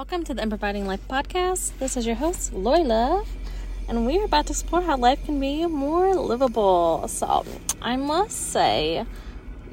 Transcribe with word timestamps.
Welcome 0.00 0.24
to 0.24 0.32
the 0.32 0.42
Improviding 0.42 0.86
Life 0.86 1.06
podcast. 1.08 1.78
This 1.78 1.94
is 1.94 2.06
your 2.06 2.14
host, 2.14 2.54
Lori 2.54 2.84
Love, 2.84 3.28
and 3.86 4.06
we 4.06 4.18
are 4.18 4.24
about 4.24 4.46
to 4.46 4.54
explore 4.54 4.80
how 4.80 4.96
life 4.96 5.22
can 5.26 5.38
be 5.38 5.66
more 5.66 6.14
livable. 6.14 7.06
So, 7.06 7.44
I 7.82 7.96
must 7.96 8.50
say 8.50 9.04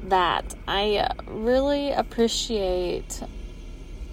that 0.02 0.54
I 0.68 1.08
really 1.26 1.92
appreciate 1.92 3.22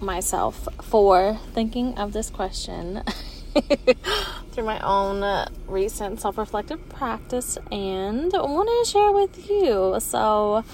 myself 0.00 0.66
for 0.80 1.38
thinking 1.52 1.98
of 1.98 2.14
this 2.14 2.30
question 2.30 3.02
through 4.52 4.64
my 4.64 4.80
own 4.80 5.50
recent 5.66 6.22
self 6.22 6.38
reflective 6.38 6.88
practice 6.88 7.58
and 7.70 8.32
want 8.32 8.86
to 8.86 8.90
share 8.90 9.12
with 9.12 9.50
you. 9.50 9.96
So, 10.00 10.64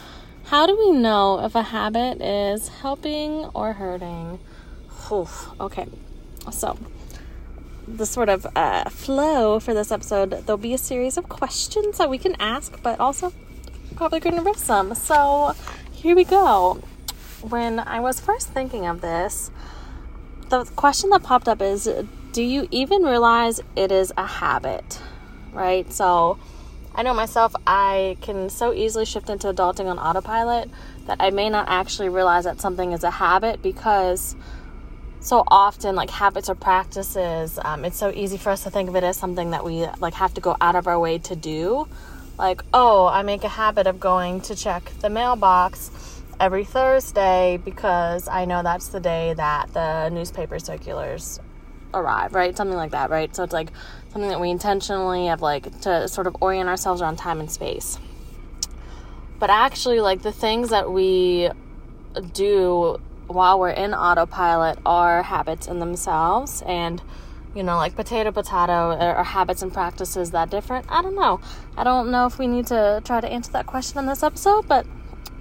how 0.44 0.66
do 0.66 0.78
we 0.78 0.92
know 0.92 1.44
if 1.44 1.56
a 1.56 1.62
habit 1.62 2.22
is 2.22 2.68
helping 2.68 3.46
or 3.46 3.72
hurting? 3.72 4.38
Oof, 5.10 5.48
okay, 5.60 5.86
so 6.50 6.78
the 7.86 8.06
sort 8.06 8.28
of 8.28 8.46
uh, 8.54 8.88
flow 8.88 9.58
for 9.60 9.74
this 9.74 9.90
episode, 9.90 10.30
there'll 10.30 10.56
be 10.56 10.74
a 10.74 10.78
series 10.78 11.16
of 11.16 11.28
questions 11.28 11.98
that 11.98 12.08
we 12.08 12.18
can 12.18 12.36
ask, 12.38 12.80
but 12.82 12.98
also 13.00 13.32
probably 13.96 14.20
going 14.20 14.36
to 14.36 14.42
riff 14.42 14.58
some. 14.58 14.94
So 14.94 15.54
here 15.90 16.16
we 16.16 16.24
go. 16.24 16.80
When 17.42 17.80
I 17.80 18.00
was 18.00 18.20
first 18.20 18.48
thinking 18.48 18.86
of 18.86 19.00
this, 19.00 19.50
the 20.48 20.64
question 20.64 21.10
that 21.10 21.22
popped 21.22 21.48
up 21.48 21.60
is 21.60 21.90
Do 22.32 22.42
you 22.42 22.68
even 22.70 23.02
realize 23.02 23.60
it 23.76 23.90
is 23.90 24.12
a 24.16 24.26
habit? 24.26 25.00
Right? 25.52 25.92
So 25.92 26.38
I 26.94 27.02
know 27.02 27.14
myself, 27.14 27.54
I 27.66 28.16
can 28.20 28.50
so 28.50 28.72
easily 28.72 29.04
shift 29.04 29.30
into 29.30 29.52
adulting 29.52 29.86
on 29.86 29.98
autopilot 29.98 30.70
that 31.06 31.16
I 31.20 31.30
may 31.30 31.48
not 31.48 31.68
actually 31.68 32.10
realize 32.10 32.44
that 32.44 32.60
something 32.60 32.92
is 32.92 33.02
a 33.02 33.10
habit 33.10 33.62
because 33.62 34.36
so 35.22 35.44
often 35.46 35.94
like 35.94 36.10
habits 36.10 36.50
or 36.50 36.54
practices 36.54 37.58
um, 37.64 37.84
it's 37.84 37.96
so 37.96 38.10
easy 38.10 38.36
for 38.36 38.50
us 38.50 38.64
to 38.64 38.70
think 38.70 38.88
of 38.88 38.96
it 38.96 39.04
as 39.04 39.16
something 39.16 39.52
that 39.52 39.64
we 39.64 39.86
like 40.00 40.14
have 40.14 40.34
to 40.34 40.40
go 40.40 40.56
out 40.60 40.76
of 40.76 40.86
our 40.86 40.98
way 40.98 41.18
to 41.18 41.36
do. 41.36 41.88
Like 42.38 42.62
oh 42.74 43.06
i 43.06 43.22
make 43.22 43.44
a 43.44 43.48
habit 43.48 43.86
of 43.86 44.00
going 44.00 44.40
to 44.42 44.56
check 44.56 44.90
the 45.00 45.10
mailbox 45.10 45.90
every 46.40 46.64
thursday 46.64 47.60
because 47.62 48.26
i 48.26 48.46
know 48.46 48.62
that's 48.62 48.88
the 48.88 48.98
day 48.98 49.34
that 49.34 49.72
the 49.74 50.08
newspaper 50.08 50.58
circulars 50.58 51.38
arrive 51.94 52.34
right? 52.34 52.56
Something 52.56 52.76
like 52.76 52.92
that 52.92 53.10
right? 53.10 53.34
So 53.34 53.44
it's 53.44 53.52
like 53.52 53.70
something 54.12 54.30
that 54.30 54.40
we 54.40 54.50
intentionally 54.50 55.26
have 55.26 55.42
like 55.42 55.80
to 55.82 56.08
sort 56.08 56.26
of 56.26 56.36
orient 56.40 56.68
ourselves 56.68 57.02
around 57.02 57.16
time 57.16 57.40
and 57.40 57.50
space. 57.50 57.98
But 59.38 59.50
actually 59.50 60.00
like 60.00 60.22
the 60.22 60.32
things 60.32 60.70
that 60.70 60.90
we 60.90 61.50
do 62.32 63.00
while 63.32 63.58
we're 63.58 63.70
in 63.70 63.94
autopilot 63.94 64.78
are 64.84 65.22
habits 65.22 65.66
in 65.66 65.78
themselves 65.78 66.62
and 66.66 67.02
you 67.54 67.62
know 67.62 67.76
like 67.76 67.94
potato 67.94 68.30
potato 68.30 68.96
are 68.96 69.24
habits 69.24 69.62
and 69.62 69.72
practices 69.72 70.30
that 70.30 70.50
different? 70.50 70.86
I 70.88 71.02
don't 71.02 71.14
know. 71.14 71.40
I 71.76 71.84
don't 71.84 72.10
know 72.10 72.26
if 72.26 72.38
we 72.38 72.46
need 72.46 72.66
to 72.68 73.02
try 73.04 73.20
to 73.20 73.28
answer 73.28 73.52
that 73.52 73.66
question 73.66 73.98
in 73.98 74.06
this 74.06 74.22
episode 74.22 74.68
but 74.68 74.86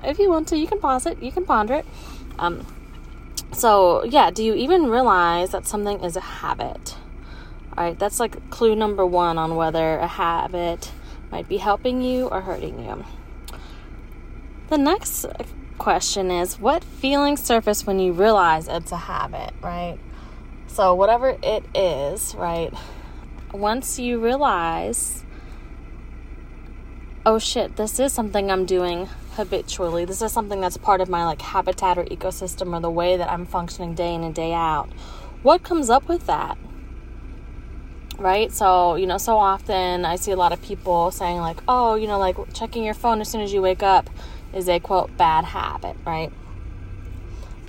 if 0.04 0.20
you 0.20 0.30
want 0.30 0.48
to 0.50 0.58
you 0.58 0.68
can 0.68 0.80
pause 0.80 1.06
it. 1.06 1.22
You 1.22 1.32
can 1.32 1.46
ponder 1.46 1.76
it. 1.76 1.86
Um, 2.40 2.66
so 3.52 4.04
yeah 4.06 4.32
do 4.32 4.44
you 4.44 4.56
even 4.56 4.88
realize 4.88 5.52
that 5.52 5.68
something 5.68 6.04
is 6.04 6.16
a 6.16 6.22
habit? 6.22 6.98
All 7.78 7.84
right 7.86 7.98
that's 7.98 8.20
like 8.20 8.50
clue 8.50 8.76
number 8.76 9.06
one 9.06 9.38
on 9.38 9.56
whether 9.56 9.98
a 10.00 10.08
habit 10.08 10.92
might 11.32 11.48
be 11.48 11.58
helping 11.58 12.02
you 12.02 12.28
or 12.28 12.42
hurting 12.42 12.84
you. 12.84 13.06
The 14.68 14.78
next 14.78 15.26
question 15.82 16.30
is 16.30 16.60
what 16.60 16.84
feelings 16.84 17.42
surface 17.42 17.88
when 17.88 17.98
you 17.98 18.14
realize 18.14 18.68
it's 18.68 18.92
a 18.92 18.98
habit, 18.98 19.52
right? 19.64 19.98
So, 20.68 20.94
whatever 20.94 21.36
it 21.42 21.66
is, 21.74 22.36
right? 22.36 22.72
Once 23.52 23.98
you 23.98 24.20
realize, 24.20 25.26
oh 27.26 27.40
shit, 27.40 27.78
this 27.78 28.00
is 28.00 28.14
something 28.14 28.52
I'm 28.52 28.66
doing 28.68 29.08
habitually. 29.32 30.06
This 30.06 30.22
is 30.22 30.32
something 30.32 30.62
that's 30.62 30.78
part 30.78 31.02
of 31.02 31.10
my 31.10 31.26
like 31.26 31.42
habitat 31.42 31.98
or 31.98 32.06
ecosystem 32.06 32.78
or 32.78 32.80
the 32.80 32.92
way 32.92 33.18
that 33.18 33.32
I'm 33.32 33.48
functioning 33.48 33.96
day 33.96 34.14
in 34.14 34.24
and 34.24 34.36
day 34.36 34.54
out. 34.54 34.88
What 35.42 35.64
comes 35.64 35.90
up 35.90 36.08
with 36.08 36.28
that? 36.28 36.60
Right? 38.20 38.52
So, 38.52 38.98
you 38.98 39.08
know, 39.08 39.18
so 39.18 39.36
often 39.36 40.06
I 40.06 40.16
see 40.16 40.30
a 40.30 40.36
lot 40.36 40.54
of 40.54 40.62
people 40.62 41.10
saying, 41.10 41.40
like, 41.40 41.58
oh, 41.68 41.96
you 41.96 42.06
know, 42.06 42.20
like 42.20 42.36
checking 42.54 42.84
your 42.84 42.94
phone 42.94 43.20
as 43.20 43.30
soon 43.30 43.42
as 43.42 43.52
you 43.52 43.64
wake 43.64 43.82
up 43.82 44.12
is 44.54 44.70
a 44.70 44.80
quote 44.80 45.16
bad 45.18 45.46
habit, 45.46 45.96
right? 46.06 46.32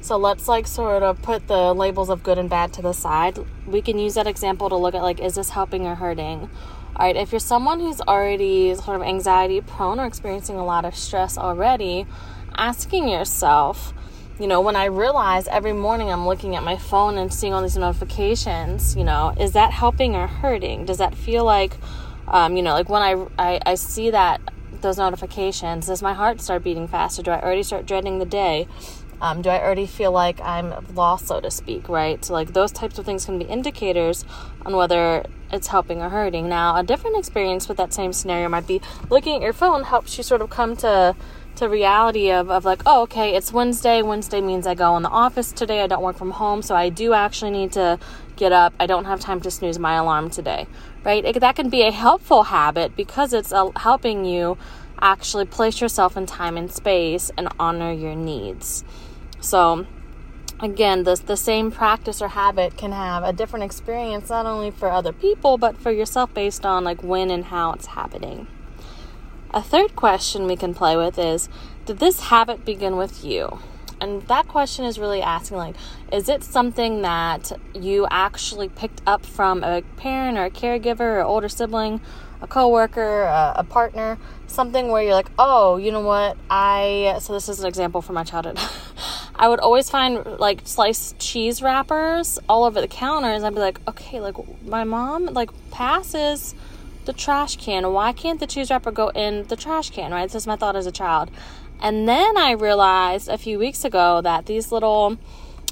So 0.03 0.17
let's 0.17 0.49
like 0.49 0.67
sort 0.67 1.05
of 1.05 1.23
put 1.23 1.47
the 1.47 1.73
labels 1.73 2.11
of 2.11 2.25
good 2.25 2.37
and 2.37 2.51
bad 2.51 2.73
to 2.75 2.83
the 2.83 2.93
side. 2.93 3.39
We 3.67 3.81
can 3.81 3.99
use 3.99 4.15
that 4.15 4.27
example 4.27 4.69
to 4.69 4.77
look 4.77 4.95
at 4.95 5.03
like, 5.03 5.21
is 5.21 5.37
this 5.37 5.51
helping 5.51 5.87
or 5.87 5.95
hurting? 5.95 6.51
All 6.97 7.07
right, 7.07 7.17
if 7.17 7.31
you're 7.33 7.39
someone 7.39 7.79
who's 7.79 8.01
already 8.01 8.75
sort 8.75 8.97
of 8.97 9.03
anxiety 9.03 9.61
prone 9.61 10.01
or 10.01 10.05
experiencing 10.05 10.57
a 10.57 10.65
lot 10.65 10.85
of 10.85 10.97
stress 10.97 11.39
already, 11.39 12.07
asking 12.57 13.09
yourself, 13.09 13.95
you 14.41 14.49
know, 14.49 14.61
when 14.61 14.75
I 14.75 14.87
realize 14.87 15.47
every 15.47 15.73
morning 15.73 16.11
I'm 16.11 16.27
looking 16.27 16.57
at 16.57 16.65
my 16.65 16.77
phone 16.77 17.17
and 17.17 17.33
seeing 17.33 17.55
all 17.55 17.63
these 17.63 17.77
notifications, 17.77 18.97
you 18.97 19.05
know, 19.05 19.33
is 19.39 19.53
that 19.53 19.71
helping 19.71 20.17
or 20.17 20.27
hurting? 20.27 20.85
Does 20.85 20.99
that 20.99 21.15
feel 21.15 21.45
like, 21.45 21.77
um, 22.27 22.57
you 22.57 22.63
know, 22.63 22.73
like 22.73 22.89
when 22.89 23.03
I, 23.03 23.27
I, 23.39 23.61
I 23.65 23.75
see 23.77 24.11
that 24.11 24.41
those 24.83 24.99
notifications, 24.99 25.87
does 25.87 26.03
my 26.03 26.13
heart 26.15 26.41
start 26.41 26.63
beating 26.65 26.89
faster? 26.89 27.23
Do 27.23 27.31
I 27.31 27.41
already 27.41 27.63
start 27.63 27.87
dreading 27.87 28.19
the 28.19 28.25
day? 28.25 28.69
Um, 29.21 29.41
do 29.41 29.51
I 29.51 29.63
already 29.63 29.87
feel 29.87 30.11
like 30.11 30.41
I'm 30.41 30.75
lost, 30.97 31.29
so 31.29 31.41
to 31.41 31.51
speak, 31.51 31.89
right? 31.89 32.25
So, 32.25 32.33
like, 32.33 32.55
those 32.55 32.73
types 32.73 32.99
of 32.99 33.07
things 33.07 33.25
can 33.25 33.39
be 33.39 33.45
indicators 33.45 34.25
on 34.67 34.75
whether 34.75 35.25
it's 35.53 35.69
helping 35.69 36.03
or 36.03 36.09
hurting. 36.09 36.49
Now, 36.49 36.77
a 36.77 36.83
different 36.83 37.17
experience 37.17 37.69
with 37.69 37.77
that 37.77 37.95
same 37.95 38.13
scenario 38.13 38.49
might 38.49 38.67
be 38.67 38.81
looking 39.11 39.37
at 39.37 39.43
your 39.43 39.53
phone 39.53 39.85
helps 39.85 40.19
you 40.19 40.25
sort 40.25 40.43
of 40.43 40.51
come 40.51 40.77
to 40.79 41.15
to 41.55 41.69
reality 41.69 42.31
of, 42.31 42.51
of 42.51 42.65
like, 42.65 42.83
oh, 42.87 43.03
okay, 43.03 43.37
it's 43.37 43.53
Wednesday. 43.53 44.01
Wednesday 44.03 44.41
means 44.41 44.67
I 44.67 44.75
go 44.75 44.97
in 44.97 45.03
the 45.03 45.11
office 45.11 45.53
today. 45.53 45.83
I 45.83 45.87
don't 45.87 46.03
work 46.03 46.17
from 46.17 46.31
home, 46.33 46.63
so 46.63 46.75
I 46.75 46.89
do 46.89 47.13
actually 47.13 47.51
need 47.51 47.73
to 47.73 47.99
get 48.37 48.53
up. 48.53 48.75
I 48.79 48.87
don't 48.87 49.05
have 49.05 49.21
time 49.21 49.41
to 49.43 49.51
snooze 49.51 49.79
my 49.79 49.95
alarm 49.95 50.31
today, 50.31 50.67
right? 51.05 51.25
It, 51.25 51.41
that 51.41 51.57
can 51.57 51.69
be 51.69 51.83
a 51.83 51.91
helpful 51.91 52.45
habit 52.45 52.97
because 52.97 53.33
it's 53.33 53.53
uh, 53.53 53.71
helping 53.77 54.25
you 54.25 54.59
actually 55.01 55.45
place 55.45 55.81
yourself 55.81 56.17
in 56.17 56.27
time 56.27 56.57
and 56.57 56.71
space 56.71 57.31
and 57.37 57.49
honor 57.59 57.93
your 57.93 58.15
needs. 58.15 58.85
So, 59.41 59.87
again, 60.61 61.03
the, 61.03 61.21
the 61.27 61.37
same 61.37 61.73
practice 61.73 62.23
or 62.23 62.29
habit 62.29 62.77
can 62.77 62.93
have 62.93 63.25
a 63.25 63.33
different 63.33 63.65
experience 63.65 64.31
not 64.31 64.47
only 64.47 64.71
for 64.71 64.91
other 64.91 65.13
people 65.13 65.59
but 65.59 65.77
for 65.77 65.91
yourself 65.91 66.33
based 66.33 66.65
on 66.65 66.85
like 66.85 67.03
when 67.03 67.31
and 67.31 67.47
how 67.47 67.73
it's 67.73 67.87
happening. 67.87 68.47
A 69.55 69.63
third 69.63 69.97
question 69.97 70.47
we 70.47 70.57
can 70.57 70.73
play 70.73 70.97
with 70.97 71.19
is 71.19 71.49
Did 71.85 71.99
this 71.99 72.21
habit 72.21 72.65
begin 72.65 72.97
with 72.97 73.25
you? 73.25 73.59
And 74.03 74.21
that 74.23 74.49
question 74.49 74.85
is 74.85 74.99
really 74.99 75.23
asking 75.23 75.59
like, 75.59 75.77
is 76.11 76.29
it 76.29 76.43
something 76.43 77.03
that 77.03 77.53
you 77.73 78.09
actually 78.11 78.69
picked 78.69 79.01
up 79.07 79.25
from 79.25 79.63
a 79.63 79.83
parent 79.97 80.37
or 80.37 80.47
a 80.47 80.51
caregiver 80.51 81.19
or 81.19 81.23
older 81.23 81.49
sibling, 81.49 82.01
a 82.41 82.49
coworker, 82.49 83.23
a, 83.23 83.53
a 83.59 83.65
partner, 83.65 84.19
something 84.49 84.89
where 84.89 85.05
you're 85.05 85.15
like, 85.15 85.31
oh, 85.39 85.77
you 85.77 85.93
know 85.93 86.01
what? 86.01 86.37
I 86.51 87.17
so 87.21 87.33
this 87.33 87.49
is 87.49 87.61
an 87.61 87.67
example 87.67 88.03
from 88.03 88.17
my 88.17 88.25
childhood. 88.25 88.59
I 89.37 89.49
would 89.49 89.61
always 89.61 89.89
find 89.89 90.27
like 90.41 90.63
sliced 90.65 91.21
cheese 91.21 91.63
wrappers 91.63 92.41
all 92.49 92.65
over 92.65 92.81
the 92.81 92.89
counters. 92.89 93.45
I'd 93.45 93.55
be 93.55 93.61
like, 93.61 93.81
okay, 93.87 94.19
like 94.19 94.35
my 94.65 94.83
mom 94.83 95.27
like 95.27 95.51
passes 95.71 96.57
the 97.05 97.13
trash 97.13 97.57
can. 97.57 97.93
Why 97.93 98.13
can't 98.13 98.41
the 98.41 98.47
cheese 98.47 98.71
wrapper 98.71 98.91
go 98.91 99.09
in 99.11 99.45
the 99.45 99.57
trash 99.57 99.91
can? 99.91 100.13
Right? 100.13 100.25
This 100.25 100.43
is 100.43 100.47
my 100.47 100.57
thought 100.57 100.77
as 100.77 100.87
a 100.87 100.93
child. 100.93 101.31
And 101.81 102.09
then 102.09 102.37
I 102.39 102.53
realized 102.53 103.29
a 103.29 103.37
few 103.37 103.59
weeks 103.59 103.85
ago 103.85 104.21
that 104.23 104.47
these 104.47 104.71
little, 104.71 105.19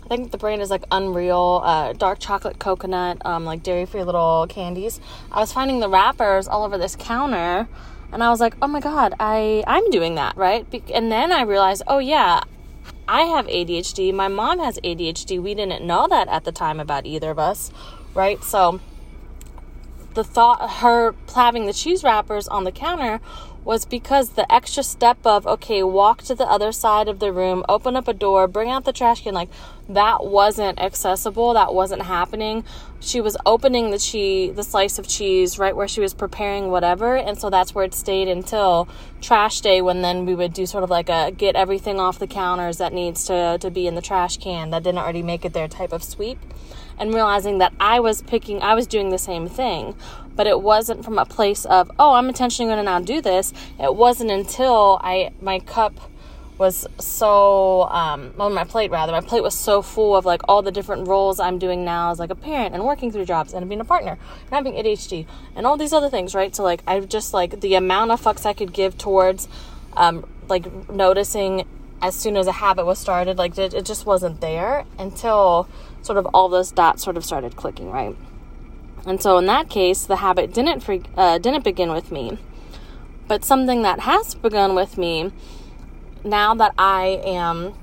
I 0.05 0.09
think 0.09 0.33
the 0.33 0.39
brand 0.39 0.61
is 0.61 0.71
like 0.71 0.85
Unreal, 0.91 1.63
uh, 1.65 1.93
dark 1.93 2.19
chocolate 2.19 2.59
coconut, 2.59 3.25
um, 3.25 3.45
like 3.45 3.63
dairy 3.63 3.87
free 3.87 4.03
little 4.03 4.47
candies. 4.49 5.01
I 5.31 5.39
was 5.39 5.53
finding 5.53 5.79
the 5.79 5.89
wrappers 5.89 6.49
all 6.49 6.65
over 6.65 6.79
this 6.79 6.97
counter. 6.97 7.69
And 8.13 8.25
I 8.25 8.31
was 8.31 8.41
like, 8.41 8.57
oh 8.61 8.67
my 8.67 8.81
God, 8.81 9.15
I, 9.21 9.63
I'm 9.69 9.89
doing 9.91 10.17
that, 10.17 10.37
right? 10.37 10.67
And 10.93 11.13
then 11.13 11.31
I 11.31 11.43
realized, 11.43 11.85
oh 11.87 11.99
yeah, 11.99 12.43
I 13.07 13.23
have 13.23 13.47
ADHD. 13.47 14.13
My 14.13 14.27
mom 14.29 14.59
has 14.59 14.79
ADHD. 14.81 15.41
We 15.41 15.55
didn't 15.55 15.85
know 15.85 16.09
that 16.09 16.27
at 16.29 16.45
the 16.45 16.53
time 16.53 16.81
about 16.81 17.07
either 17.07 17.31
of 17.31 17.39
us, 17.39 17.71
right? 18.15 18.43
So 18.43 18.81
the 20.21 20.25
thought, 20.25 20.71
her 20.83 21.15
having 21.35 21.65
the 21.65 21.73
cheese 21.73 22.05
wrappers 22.05 22.47
on 22.47 22.65
the 22.65 22.73
counter 22.73 23.21
was 23.65 23.87
because 23.87 24.31
the 24.31 24.53
extra 24.53 24.83
step 24.83 25.17
of 25.25 25.47
okay 25.47 25.83
walk 25.83 26.23
to 26.23 26.35
the 26.35 26.45
other 26.45 26.73
side 26.73 27.09
of 27.09 27.21
the 27.21 27.33
room 27.33 27.65
open 27.69 27.97
up 27.97 28.09
a 28.09 28.13
door 28.13 28.47
bring 28.47 28.71
out 28.71 28.85
the 28.85 28.93
trash 28.93 29.23
can 29.23 29.35
like 29.35 29.49
that 29.89 30.25
wasn't 30.25 30.79
accessible, 30.79 31.55
that 31.55 31.75
wasn't 31.75 32.03
happening. 32.03 32.65
She 33.01 33.21
was 33.21 33.37
opening 33.45 33.91
the 33.91 33.99
cheese, 33.99 34.55
the 34.55 34.63
slice 34.63 34.99
of 34.99 35.09
cheese 35.09 35.59
right 35.59 35.75
where 35.75 35.89
she 35.89 36.01
was 36.01 36.15
preparing 36.15 36.71
whatever, 36.71 37.17
and 37.17 37.39
so 37.39 37.51
that's 37.51 37.75
where 37.75 37.85
it 37.85 37.95
stayed 37.95 38.29
until 38.29 38.89
trash 39.21 39.61
day 39.63 39.81
when 39.81 40.03
then 40.03 40.27
we 40.27 40.35
would 40.35 40.53
do 40.53 40.67
sort 40.67 40.85
of 40.85 40.91
like 40.91 41.09
a 41.09 41.33
get 41.33 41.57
everything 41.57 41.99
off 41.99 42.19
the 42.19 42.27
counters 42.27 42.77
that 42.77 42.93
needs 42.93 43.25
to 43.25 43.59
to 43.59 43.71
be 43.71 43.87
in 43.87 43.95
the 43.95 44.03
trash 44.03 44.37
can 44.37 44.69
that 44.71 44.83
didn't 44.83 44.99
already 44.99 45.23
make 45.23 45.45
it 45.47 45.55
there 45.55 45.67
type 45.67 45.93
of 45.93 46.05
sweep. 46.05 46.39
And 47.01 47.13
realizing 47.15 47.59
that 47.59 47.73
I 47.81 47.99
was 47.99 48.23
picking, 48.23 48.63
I 48.63 48.75
was 48.75 48.87
doing 48.87 49.09
the 49.09 49.19
same 49.19 49.49
thing, 49.49 49.95
but 50.37 50.47
it 50.47 50.61
wasn't 50.61 51.05
from 51.05 51.19
a 51.19 51.25
place 51.25 51.65
of, 51.65 51.91
oh, 51.99 52.15
I'm 52.15 52.29
intentionally 52.29 52.71
going 52.71 52.79
to 52.79 52.85
now 52.85 53.01
do 53.01 53.21
this. 53.21 53.53
It 53.79 53.95
wasn't 53.97 54.31
until 54.31 55.01
I, 55.03 55.33
my 55.41 55.59
cup 55.61 55.99
was 56.61 56.87
so 56.99 57.85
um 57.85 58.35
on 58.39 58.53
my 58.53 58.65
plate 58.65 58.91
rather 58.91 59.13
my 59.13 59.23
plate 59.23 59.43
was 59.43 59.55
so 59.55 59.81
full 59.81 60.15
of 60.15 60.27
like 60.27 60.43
all 60.47 60.61
the 60.61 60.71
different 60.71 61.09
roles 61.09 61.41
i'm 61.41 61.59
doing 61.59 61.87
now 61.87 62.11
as 62.11 62.19
like 62.19 62.29
a 62.29 62.35
parent 62.35 62.75
and 62.75 62.85
working 62.85 63.11
through 63.11 63.25
jobs 63.25 63.55
and 63.55 63.67
being 63.67 63.81
a 63.81 63.85
partner 63.85 64.19
and 64.43 64.51
having 64.51 64.75
adhd 64.75 65.27
and 65.57 65.67
all 65.67 65.79
these 65.79 65.95
other 65.95 66.11
things 66.11 66.35
right 66.35 66.55
so 66.55 66.63
like 66.63 66.83
i 66.87 67.01
just 67.01 67.33
like 67.33 67.63
the 67.63 67.75
amount 67.75 68.11
of 68.11 68.21
fucks 68.21 68.45
i 68.45 68.53
could 68.53 68.75
give 68.75 68.99
towards 68.99 69.49
um 69.97 70.23
like 70.51 70.91
noticing 70.91 71.67
as 72.03 72.15
soon 72.15 72.37
as 72.37 72.47
a 72.47 72.53
habit 72.53 72.85
was 72.85 72.99
started 72.99 73.39
like 73.39 73.57
it, 73.57 73.73
it 73.73 73.87
just 73.87 74.05
wasn't 74.05 74.39
there 74.43 74.85
until 74.99 75.67
sort 76.03 76.19
of 76.19 76.27
all 76.27 76.49
those 76.49 76.73
dots 76.73 77.03
sort 77.03 77.17
of 77.17 77.25
started 77.25 77.57
clicking 77.57 77.91
right? 77.91 78.17
And 79.07 79.23
so 79.23 79.39
in 79.39 79.47
that 79.47 79.69
case 79.69 80.05
the 80.05 80.17
habit 80.17 80.53
didn't 80.53 80.81
free, 80.81 81.03
uh, 81.17 81.39
didn't 81.39 81.65
begin 81.65 81.91
with 81.93 82.13
me. 82.13 82.39
But 83.29 83.45
something 83.45 83.83
that 83.83 84.01
has 84.01 84.35
begun 84.35 84.75
with 84.75 84.99
me 84.99 85.33
now 86.25 86.55
that 86.55 86.75
I 86.77 87.21
am, 87.25 87.75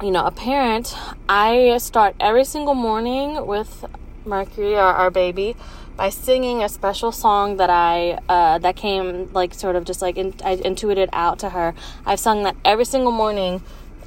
you 0.00 0.10
know, 0.10 0.24
a 0.24 0.30
parent, 0.30 0.96
I 1.28 1.76
start 1.78 2.14
every 2.20 2.44
single 2.44 2.74
morning 2.74 3.46
with 3.46 3.84
Mercury, 4.24 4.76
our, 4.76 4.94
our 4.94 5.10
baby, 5.10 5.56
by 5.96 6.08
singing 6.08 6.62
a 6.62 6.68
special 6.68 7.12
song 7.12 7.56
that 7.58 7.70
I 7.70 8.18
uh, 8.28 8.58
that 8.58 8.76
came 8.76 9.32
like 9.32 9.52
sort 9.54 9.76
of 9.76 9.84
just 9.84 10.00
like 10.00 10.16
in, 10.16 10.34
I 10.44 10.52
intuited 10.52 11.10
out 11.12 11.38
to 11.40 11.50
her. 11.50 11.74
I've 12.06 12.20
sung 12.20 12.44
that 12.44 12.56
every 12.64 12.84
single 12.84 13.12
morning 13.12 13.62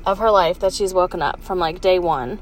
of 0.05 0.17
her 0.19 0.31
life 0.31 0.59
that 0.59 0.73
she's 0.73 0.93
woken 0.93 1.21
up 1.21 1.41
from 1.41 1.59
like 1.59 1.81
day 1.81 1.99
one, 1.99 2.39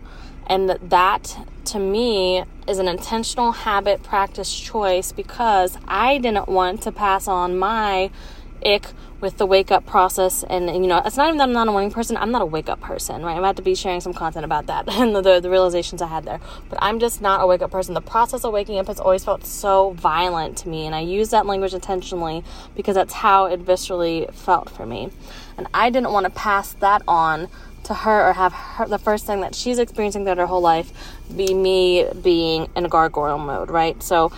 and 0.47 0.69
that 0.69 1.37
to 1.65 1.79
me 1.79 2.43
is 2.67 2.79
an 2.79 2.87
intentional 2.87 3.51
habit 3.51 4.03
practice 4.03 4.53
choice 4.53 5.11
because 5.11 5.77
I 5.87 6.17
didn't 6.17 6.47
want 6.47 6.81
to 6.83 6.91
pass 6.91 7.27
on 7.27 7.57
my 7.57 8.11
ick 8.65 8.87
with 9.23 9.37
the 9.37 9.45
wake 9.45 9.71
up 9.71 9.85
process. 9.85 10.43
And, 10.43 10.69
and, 10.69 10.83
you 10.83 10.89
know, 10.89 11.01
it's 11.03 11.15
not 11.15 11.27
even 11.27 11.37
that 11.37 11.45
I'm 11.45 11.53
not 11.53 11.67
a 11.67 11.71
morning 11.71 11.91
person, 11.91 12.17
I'm 12.17 12.31
not 12.31 12.41
a 12.41 12.45
wake 12.45 12.67
up 12.67 12.81
person, 12.81 13.23
right? 13.23 13.33
I'm 13.33 13.39
about 13.39 13.55
to 13.55 13.61
be 13.61 13.73
sharing 13.73 14.01
some 14.01 14.13
content 14.13 14.43
about 14.43 14.67
that 14.67 14.87
and 14.93 15.15
the, 15.15 15.21
the, 15.21 15.39
the 15.39 15.49
realizations 15.49 16.01
I 16.01 16.07
had 16.07 16.25
there. 16.25 16.41
But 16.69 16.79
I'm 16.81 16.99
just 16.99 17.21
not 17.21 17.41
a 17.41 17.47
wake 17.47 17.61
up 17.61 17.71
person. 17.71 17.93
The 17.93 18.01
process 18.01 18.43
of 18.43 18.53
waking 18.53 18.77
up 18.79 18.87
has 18.87 18.99
always 18.99 19.23
felt 19.23 19.45
so 19.45 19.91
violent 19.91 20.57
to 20.59 20.69
me. 20.69 20.85
And 20.85 20.93
I 20.93 20.99
use 20.99 21.29
that 21.29 21.45
language 21.45 21.73
intentionally 21.73 22.43
because 22.75 22.95
that's 22.95 23.13
how 23.13 23.45
it 23.45 23.65
viscerally 23.65 24.31
felt 24.33 24.69
for 24.69 24.85
me. 24.85 25.09
And 25.57 25.67
I 25.73 25.89
didn't 25.89 26.11
want 26.11 26.25
to 26.25 26.31
pass 26.31 26.73
that 26.73 27.01
on 27.07 27.47
to 27.83 27.93
her 27.93 28.29
or 28.29 28.33
have 28.33 28.53
her, 28.53 28.87
the 28.87 28.97
first 28.97 29.25
thing 29.25 29.41
that 29.41 29.55
she's 29.55 29.79
experiencing 29.79 30.23
throughout 30.23 30.37
her 30.37 30.45
whole 30.45 30.61
life 30.61 30.91
be 31.35 31.53
me 31.53 32.05
being 32.21 32.69
in 32.75 32.85
a 32.85 32.89
gargoyle 32.89 33.37
mode, 33.37 33.69
right? 33.69 34.01
So 34.01 34.31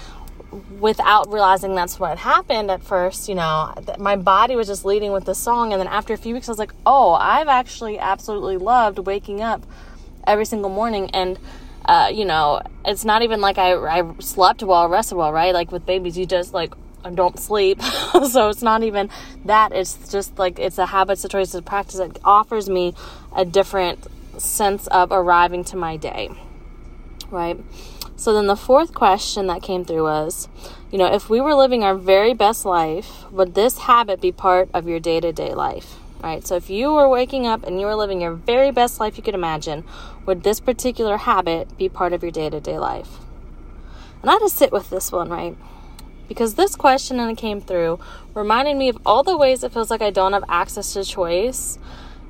without 0.80 1.32
realizing 1.32 1.76
that's 1.76 2.00
what 2.00 2.18
happened 2.18 2.72
at 2.72 2.84
first, 2.84 3.28
you 3.28 3.36
know, 3.36 3.74
my 3.98 4.16
body 4.16 4.56
was 4.56 4.68
just 4.68 4.86
leading 4.86 5.12
with 5.12 5.26
the 5.26 5.36
song. 5.36 5.74
And 5.74 5.80
then 5.80 5.88
after 5.88 6.14
a 6.14 6.18
few 6.18 6.34
weeks, 6.34 6.48
I 6.48 6.52
was 6.52 6.60
like, 6.60 6.74
oh, 6.86 7.14
I've 7.14 7.48
actually 7.48 8.00
absolutely 8.00 8.58
loved 8.58 9.00
waking 9.00 9.42
up 9.42 9.66
every 10.26 10.46
single 10.46 10.70
morning. 10.70 11.10
And, 11.12 11.38
uh, 11.86 12.10
you 12.14 12.26
know, 12.26 12.62
it's 12.86 13.06
not 13.06 13.22
even 13.22 13.42
like 13.42 13.58
I, 13.58 13.74
I 13.74 14.14
slept 14.20 14.64
well, 14.64 14.88
rested 14.88 15.16
well, 15.16 15.32
right? 15.32 15.54
Like 15.54 15.72
with 15.72 15.86
babies, 15.86 16.18
you 16.18 16.26
just 16.26 16.54
like 16.54 16.74
don't 17.10 17.40
sleep. 17.40 17.82
so 18.32 18.50
it's 18.50 18.62
not 18.62 18.84
even 18.84 19.10
that. 19.46 19.72
It's 19.72 20.12
just 20.12 20.38
like 20.38 20.60
it's 20.60 20.78
a 20.78 20.88
habit, 20.88 21.24
a 21.24 21.28
choice, 21.28 21.54
a 21.54 21.62
practice 21.62 21.98
that 21.98 22.20
offers 22.24 22.70
me 22.70 22.94
a 23.36 23.46
different 23.46 24.08
sense 24.38 24.88
of 24.88 25.12
arriving 25.12 25.64
to 25.66 25.78
my 25.78 25.98
day, 25.98 26.30
right? 27.30 27.60
So 28.18 28.34
then 28.34 28.48
the 28.48 28.56
fourth 28.56 28.94
question 28.94 29.48
that 29.48 29.62
came 29.62 29.84
through 29.84 30.04
was, 30.04 30.48
you 30.92 30.98
know, 30.98 31.14
if 31.14 31.30
we 31.30 31.42
were 31.42 31.54
living 31.54 31.84
our 31.84 31.96
very 31.96 32.34
best 32.34 32.66
life, 32.66 33.30
would 33.32 33.56
this 33.56 33.80
habit 33.80 34.22
be 34.22 34.32
part 34.32 34.70
of 34.74 34.88
your 34.88 35.00
day 35.00 35.20
to 35.20 35.34
day 35.34 35.54
life? 35.54 35.98
Right? 36.22 36.48
So 36.48 36.56
if 36.56 36.70
you 36.70 36.94
were 36.94 37.10
waking 37.10 37.46
up 37.46 37.64
and 37.64 37.80
you 37.80 37.86
were 37.86 37.96
living 37.96 38.22
your 38.22 38.34
very 38.34 38.72
best 38.72 39.00
life 39.00 39.18
you 39.18 39.24
could 39.24 39.36
imagine, 39.36 39.84
would 40.26 40.44
this 40.44 40.60
particular 40.60 41.18
habit 41.18 41.78
be 41.78 41.90
part 41.90 42.14
of 42.14 42.24
your 42.24 42.32
day 42.32 42.50
to 42.50 42.60
day 42.60 42.80
life? 42.80 43.20
And 44.22 44.32
I 44.32 44.40
to 44.40 44.50
sit 44.50 44.72
with 44.72 44.90
this 44.90 45.12
one, 45.12 45.30
right? 45.30 45.56
Because 46.28 46.56
this 46.56 46.76
question, 46.76 47.20
and 47.20 47.32
it 47.32 47.38
came 47.38 47.62
through, 47.62 48.00
reminded 48.34 48.78
me 48.78 48.90
of 48.90 48.98
all 49.06 49.24
the 49.24 49.38
ways 49.38 49.64
it 49.64 49.72
feels 49.72 49.90
like 49.90 50.02
I 50.02 50.10
don't 50.10 50.34
have 50.34 50.44
access 50.50 50.94
to 50.94 51.04
choice 51.04 51.78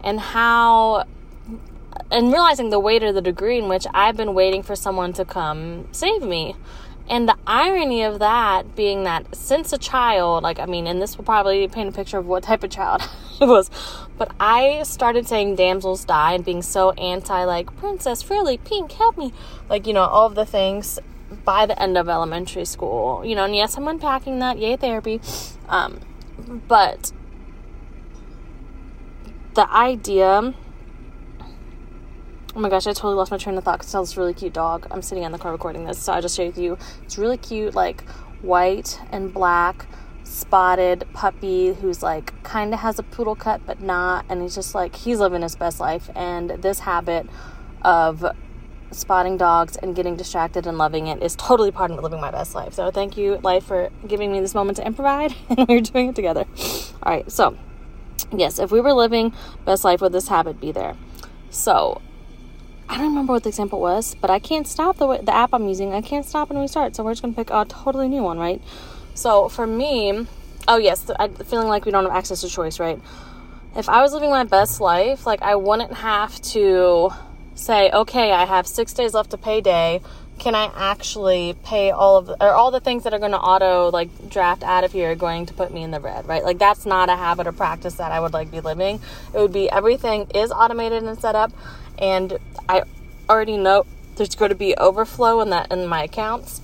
and 0.04 0.20
how 0.20 1.06
and 2.12 2.32
realizing 2.32 2.70
the 2.70 2.80
weight 2.80 3.04
or 3.04 3.12
the 3.12 3.22
degree 3.22 3.58
in 3.58 3.68
which 3.68 3.86
I've 3.94 4.16
been 4.16 4.34
waiting 4.34 4.64
for 4.64 4.76
someone 4.76 5.14
to 5.14 5.26
come 5.26 5.88
save 5.92 6.22
me. 6.22 6.56
And 7.08 7.30
the 7.30 7.38
irony 7.46 8.02
of 8.02 8.18
that 8.20 8.76
being 8.76 9.04
that 9.04 9.36
since 9.36 9.72
a 9.72 9.78
child, 9.78 10.44
like, 10.44 10.60
I 10.60 10.66
mean, 10.66 10.88
and 10.88 11.00
this 11.00 11.18
will 11.18 11.26
probably 11.26 11.68
paint 11.68 11.90
a 11.90 11.92
picture 11.92 12.18
of 12.18 12.26
what 12.26 12.44
type 12.44 12.64
of 12.64 12.72
child 12.72 13.02
it 13.42 13.46
was, 13.46 13.70
but 14.18 14.32
I 14.40 14.82
started 14.84 15.28
saying 15.28 15.56
damsels 15.56 16.04
die 16.04 16.34
and 16.34 16.44
being 16.44 16.64
so 16.64 16.92
anti, 16.92 17.44
like, 17.44 17.76
princess, 17.78 18.24
frilly, 18.24 18.58
pink, 18.58 18.92
help 18.94 19.18
me. 19.18 19.34
Like, 19.70 19.86
you 19.86 19.94
know, 19.94 20.04
all 20.04 20.26
of 20.26 20.34
the 20.34 20.48
things 20.48 21.00
by 21.44 21.66
the 21.66 21.82
end 21.82 21.98
of 21.98 22.08
elementary 22.08 22.66
school, 22.66 23.24
you 23.26 23.36
know, 23.36 23.46
and 23.46 23.56
yes, 23.56 23.78
I'm 23.78 23.88
unpacking 23.88 24.40
that, 24.40 24.58
yay, 24.58 24.76
therapy. 24.76 25.22
Um, 25.68 26.00
but 26.68 27.12
the 29.56 29.72
idea 29.72 30.54
Oh 32.58 32.62
my 32.62 32.70
gosh, 32.70 32.88
I 32.88 32.94
totally 32.94 33.16
lost 33.16 33.32
my 33.32 33.38
train 33.38 33.58
of 33.58 33.66
thought 33.66 33.80
because 33.80 33.90
I 33.90 33.92
saw 33.92 34.02
this 34.02 34.16
really 34.16 34.34
cute 34.34 34.54
dog. 34.54 34.88
I'm 34.90 35.02
sitting 35.02 35.26
in 35.26 35.34
the 35.34 35.38
car 35.38 35.52
recording 35.52 35.84
this, 35.84 36.02
so 36.02 36.14
I 36.14 36.22
just 36.22 36.38
share 36.38 36.46
with 36.46 36.58
you. 36.58 36.78
It's 37.04 37.18
really 37.18 37.36
cute, 37.36 37.76
like 37.76 38.08
white 38.42 38.98
and 39.12 39.34
black 39.34 39.88
spotted 40.24 41.06
puppy 41.14 41.74
who's 41.74 42.02
like 42.02 42.42
kind 42.44 42.74
of 42.74 42.80
has 42.80 42.98
a 42.98 43.04
poodle 43.04 43.36
cut 43.36 43.62
but 43.66 43.80
not 43.80 44.26
and 44.28 44.42
he's 44.42 44.56
just 44.56 44.74
like 44.74 44.96
he's 44.96 45.20
living 45.20 45.44
his 45.44 45.56
best 45.56 45.80
life 45.80 46.10
and 46.16 46.50
this 46.50 46.80
habit 46.80 47.28
of 47.84 48.26
spotting 48.96 49.38
dogs 49.38 49.76
and 49.78 49.96
getting 49.96 50.16
distracted 50.16 50.66
and 50.66 50.78
loving 50.78 51.08
it 51.08 51.22
is 51.22 51.36
totally 51.36 51.72
part 51.72 51.92
of 51.92 52.02
living 52.02 52.22
my 52.22 52.32
best 52.32 52.56
life 52.56 52.74
so 52.74 52.90
thank 52.92 53.18
you 53.18 53.38
life 53.44 53.66
for 53.66 53.90
giving 54.08 54.32
me 54.32 54.40
this 54.40 54.56
moment 54.56 54.78
to 54.78 54.86
improvise 54.86 55.34
and 55.50 55.68
we're 55.68 55.82
doing 55.82 56.10
it 56.10 56.16
together 56.16 56.46
all 57.04 57.12
right 57.12 57.32
so 57.32 57.58
yes 58.36 58.60
if 58.60 58.72
we 58.72 58.80
were 58.80 58.94
living 58.94 59.34
best 59.66 59.84
life 59.84 60.02
would 60.02 60.12
this 60.12 60.28
habit 60.28 60.60
be 60.60 60.72
there 60.72 60.96
so 61.50 62.02
I 62.88 62.98
don't 62.98 63.08
remember 63.08 63.34
what 63.34 63.44
the 63.44 63.50
example 63.50 63.80
was, 63.80 64.16
but 64.16 64.30
I 64.30 64.38
can't 64.38 64.68
stop 64.68 64.98
the 64.98 65.18
the 65.18 65.34
app 65.34 65.54
I'm 65.54 65.68
using. 65.68 65.94
I 65.94 66.02
can't 66.02 66.26
stop 66.26 66.52
and 66.52 66.60
restart, 66.60 66.96
so 66.96 67.04
we're 67.04 67.12
just 67.12 67.24
gonna 67.24 67.34
pick 67.34 67.50
a 67.50 67.66
totally 67.66 68.08
new 68.08 68.22
one, 68.22 68.38
right? 68.38 68.62
So 69.16 69.50
for 69.50 69.66
me, 69.66 70.28
oh 70.68 70.78
yes, 70.78 71.10
I, 71.20 71.30
feeling 71.30 71.68
like 71.68 71.86
we 71.86 71.92
don't 71.92 72.06
have 72.06 72.14
access 72.14 72.42
to 72.42 72.50
choice, 72.50 72.80
right? 72.80 73.00
If 73.76 73.90
I 73.90 74.02
was 74.02 74.14
living 74.14 74.30
my 74.30 74.44
best 74.44 74.80
life, 74.80 75.26
like 75.26 75.42
I 75.42 75.56
wouldn't 75.56 75.94
have 75.94 76.40
to 76.54 77.10
say, 77.56 77.90
okay, 77.92 78.32
I 78.32 78.46
have 78.46 78.68
six 78.68 78.94
days 78.94 79.14
left 79.14 79.32
to 79.32 79.38
payday. 79.38 80.02
Can 80.38 80.54
I 80.54 80.70
actually 80.76 81.56
pay 81.64 81.92
all 81.92 82.18
of 82.18 82.30
or 82.42 82.50
all 82.50 82.70
the 82.70 82.82
things 82.82 83.04
that 83.04 83.14
are 83.14 83.20
going 83.20 83.32
to 83.32 83.40
auto 83.40 83.90
like 83.90 84.30
draft 84.30 84.64
out 84.64 84.84
of 84.84 84.92
here 84.92 85.12
are 85.12 85.16
going 85.16 85.46
to 85.46 85.54
put 85.54 85.74
me 85.74 85.82
in 85.82 85.92
the 85.92 86.00
red, 86.02 86.28
right? 86.28 86.44
Like 86.44 86.60
that's 86.60 86.86
not 86.86 87.10
a 87.10 87.16
habit 87.16 87.48
or 87.48 87.54
practice 87.54 87.96
that 87.96 88.12
I 88.12 88.20
would 88.20 88.34
like 88.34 88.52
be 88.52 88.60
living. 88.60 89.00
It 89.34 89.40
would 89.40 89.54
be 89.54 89.70
everything 89.72 90.28
is 90.36 90.52
automated 90.52 91.04
and 91.04 91.20
set 91.20 91.36
up 91.36 91.54
and 91.98 92.38
I 92.68 92.84
already 93.30 93.56
know 93.56 93.86
there's 94.18 94.36
going 94.36 94.50
to 94.50 94.56
be 94.56 94.76
overflow 94.76 95.40
in 95.40 95.50
that 95.52 95.72
in 95.72 95.88
my 95.88 96.04
accounts. 96.04 96.62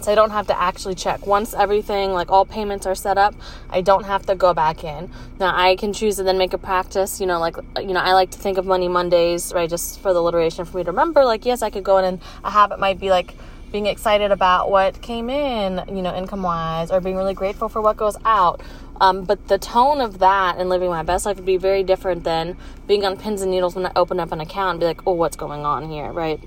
So 0.00 0.12
I 0.12 0.14
don't 0.14 0.30
have 0.30 0.46
to 0.48 0.60
actually 0.60 0.94
check. 0.94 1.26
Once 1.26 1.54
everything, 1.54 2.12
like 2.12 2.30
all 2.30 2.44
payments 2.44 2.86
are 2.86 2.94
set 2.94 3.18
up, 3.18 3.34
I 3.70 3.80
don't 3.80 4.04
have 4.04 4.26
to 4.26 4.34
go 4.34 4.54
back 4.54 4.84
in. 4.84 5.10
Now 5.40 5.56
I 5.56 5.76
can 5.76 5.92
choose 5.92 6.16
to 6.16 6.22
then 6.22 6.38
make 6.38 6.52
a 6.52 6.58
practice, 6.58 7.20
you 7.20 7.26
know, 7.26 7.40
like, 7.40 7.56
you 7.78 7.92
know, 7.92 8.00
I 8.00 8.12
like 8.12 8.30
to 8.32 8.38
think 8.38 8.58
of 8.58 8.66
Money 8.66 8.88
Mondays, 8.88 9.52
right, 9.54 9.68
just 9.68 10.00
for 10.00 10.12
the 10.12 10.20
alliteration 10.20 10.64
for 10.64 10.76
me 10.76 10.84
to 10.84 10.90
remember. 10.90 11.24
Like, 11.24 11.44
yes, 11.44 11.62
I 11.62 11.70
could 11.70 11.84
go 11.84 11.98
in 11.98 12.04
and 12.04 12.20
a 12.44 12.50
habit 12.50 12.78
might 12.78 13.00
be 13.00 13.10
like 13.10 13.34
being 13.72 13.86
excited 13.86 14.30
about 14.30 14.70
what 14.70 15.02
came 15.02 15.28
in, 15.28 15.82
you 15.88 16.02
know, 16.02 16.14
income 16.14 16.42
wise, 16.42 16.90
or 16.90 17.00
being 17.00 17.16
really 17.16 17.34
grateful 17.34 17.68
for 17.68 17.82
what 17.82 17.96
goes 17.96 18.16
out, 18.24 18.60
um, 19.00 19.24
but 19.24 19.48
the 19.48 19.58
tone 19.58 20.00
of 20.00 20.18
that 20.20 20.56
and 20.58 20.68
living 20.68 20.88
my 20.88 21.02
best 21.02 21.26
life 21.26 21.36
would 21.36 21.44
be 21.44 21.56
very 21.56 21.82
different 21.82 22.24
than 22.24 22.56
being 22.86 23.04
on 23.04 23.16
pins 23.16 23.42
and 23.42 23.50
needles 23.50 23.74
when 23.74 23.86
I 23.86 23.92
open 23.96 24.20
up 24.20 24.32
an 24.32 24.40
account 24.40 24.70
and 24.70 24.80
be 24.80 24.86
like, 24.86 25.06
oh, 25.06 25.12
what's 25.12 25.36
going 25.36 25.64
on 25.64 25.90
here, 25.90 26.12
right? 26.12 26.40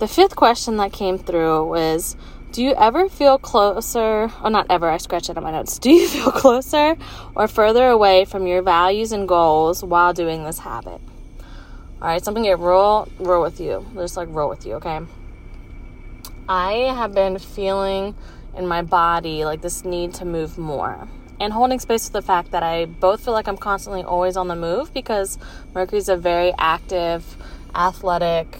The 0.00 0.08
fifth 0.08 0.34
question 0.34 0.78
that 0.78 0.94
came 0.94 1.18
through 1.18 1.66
was 1.66 2.16
Do 2.52 2.62
you 2.62 2.72
ever 2.72 3.10
feel 3.10 3.36
closer, 3.36 4.30
or 4.42 4.48
not 4.48 4.64
ever, 4.70 4.88
I 4.88 4.96
scratched 4.96 5.28
it 5.28 5.36
on 5.36 5.42
my 5.42 5.50
notes. 5.50 5.78
Do 5.78 5.90
you 5.90 6.08
feel 6.08 6.32
closer 6.32 6.96
or 7.36 7.46
further 7.46 7.86
away 7.86 8.24
from 8.24 8.46
your 8.46 8.62
values 8.62 9.12
and 9.12 9.28
goals 9.28 9.84
while 9.84 10.14
doing 10.14 10.42
this 10.42 10.60
habit? 10.60 11.02
All 12.00 12.08
right, 12.08 12.24
something 12.24 12.44
get 12.44 12.58
real, 12.58 13.08
real 13.18 13.42
with 13.42 13.60
you. 13.60 13.86
Just 13.92 14.16
like 14.16 14.28
roll 14.30 14.48
with 14.48 14.64
you, 14.64 14.76
okay? 14.76 15.00
I 16.48 16.72
have 16.96 17.14
been 17.14 17.38
feeling 17.38 18.14
in 18.56 18.66
my 18.66 18.80
body 18.80 19.44
like 19.44 19.60
this 19.60 19.84
need 19.84 20.14
to 20.14 20.24
move 20.24 20.56
more 20.56 21.08
and 21.38 21.52
holding 21.52 21.78
space 21.78 22.06
with 22.06 22.14
the 22.14 22.22
fact 22.22 22.52
that 22.52 22.62
I 22.62 22.86
both 22.86 23.22
feel 23.22 23.34
like 23.34 23.48
I'm 23.48 23.58
constantly 23.58 24.02
always 24.02 24.38
on 24.38 24.48
the 24.48 24.56
move 24.56 24.94
because 24.94 25.36
Mercury's 25.74 26.08
a 26.08 26.16
very 26.16 26.54
active, 26.58 27.36
athletic, 27.74 28.58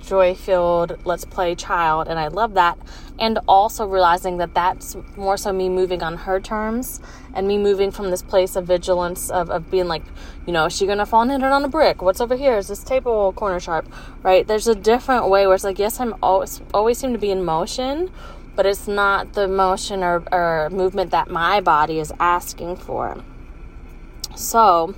joy 0.00 0.34
filled, 0.34 0.98
let's 1.04 1.24
play 1.24 1.54
child, 1.54 2.08
and 2.08 2.18
I 2.18 2.28
love 2.28 2.54
that. 2.54 2.78
And 3.18 3.38
also 3.46 3.86
realizing 3.86 4.38
that 4.38 4.54
that's 4.54 4.96
more 5.16 5.36
so 5.36 5.52
me 5.52 5.68
moving 5.68 6.02
on 6.02 6.16
her 6.18 6.40
terms 6.40 7.00
and 7.34 7.46
me 7.46 7.58
moving 7.58 7.90
from 7.90 8.10
this 8.10 8.22
place 8.22 8.56
of 8.56 8.66
vigilance 8.66 9.30
of, 9.30 9.50
of 9.50 9.70
being 9.70 9.88
like, 9.88 10.02
you 10.46 10.52
know, 10.52 10.66
is 10.66 10.76
she 10.76 10.86
gonna 10.86 11.06
fall 11.06 11.22
and 11.22 11.30
hit 11.30 11.42
it 11.42 11.44
on 11.44 11.64
a 11.64 11.68
brick? 11.68 12.02
What's 12.02 12.20
over 12.20 12.36
here? 12.36 12.56
Is 12.56 12.68
this 12.68 12.82
table 12.82 13.32
corner 13.34 13.60
sharp? 13.60 13.92
Right? 14.22 14.46
There's 14.46 14.66
a 14.66 14.74
different 14.74 15.28
way 15.28 15.46
where 15.46 15.54
it's 15.54 15.64
like, 15.64 15.78
yes, 15.78 16.00
I'm 16.00 16.14
always 16.22 16.60
always 16.72 16.98
seem 16.98 17.12
to 17.12 17.18
be 17.18 17.30
in 17.30 17.44
motion, 17.44 18.10
but 18.56 18.66
it's 18.66 18.88
not 18.88 19.34
the 19.34 19.46
motion 19.46 20.02
or, 20.02 20.24
or 20.32 20.70
movement 20.70 21.10
that 21.10 21.30
my 21.30 21.60
body 21.60 21.98
is 21.98 22.12
asking 22.18 22.76
for. 22.76 23.22
So, 24.34 24.94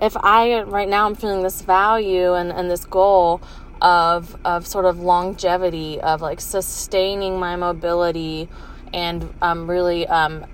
if 0.00 0.16
I 0.16 0.62
right 0.62 0.88
now 0.88 1.06
I'm 1.06 1.14
feeling 1.14 1.42
this 1.42 1.62
value 1.62 2.34
and, 2.34 2.50
and 2.50 2.70
this 2.70 2.84
goal 2.84 3.40
of 3.84 4.34
of 4.46 4.66
sort 4.66 4.86
of 4.86 4.98
longevity 4.98 6.00
of 6.00 6.22
like 6.22 6.40
sustaining 6.40 7.38
my 7.38 7.54
mobility 7.54 8.48
and 8.94 9.32
um, 9.42 9.68
really 9.70 10.06
um, 10.06 10.46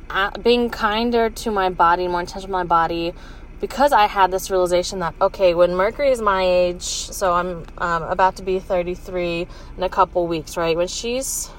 being 0.42 0.68
kinder 0.68 1.30
to 1.30 1.50
my 1.50 1.70
body, 1.70 2.08
more 2.08 2.20
intentional 2.20 2.48
with 2.48 2.52
my 2.52 2.64
body, 2.64 3.14
because 3.60 3.92
I 3.92 4.06
had 4.06 4.30
this 4.32 4.50
realization 4.50 4.98
that 4.98 5.14
okay, 5.20 5.54
when 5.54 5.76
Mercury 5.76 6.10
is 6.10 6.20
my 6.20 6.42
age, 6.42 6.82
so 6.82 7.32
I'm 7.32 7.66
um, 7.78 8.02
about 8.02 8.36
to 8.36 8.42
be 8.42 8.58
33 8.58 9.46
in 9.76 9.82
a 9.82 9.88
couple 9.88 10.26
weeks, 10.26 10.56
right? 10.56 10.76
When 10.76 10.88
she's 10.88 11.50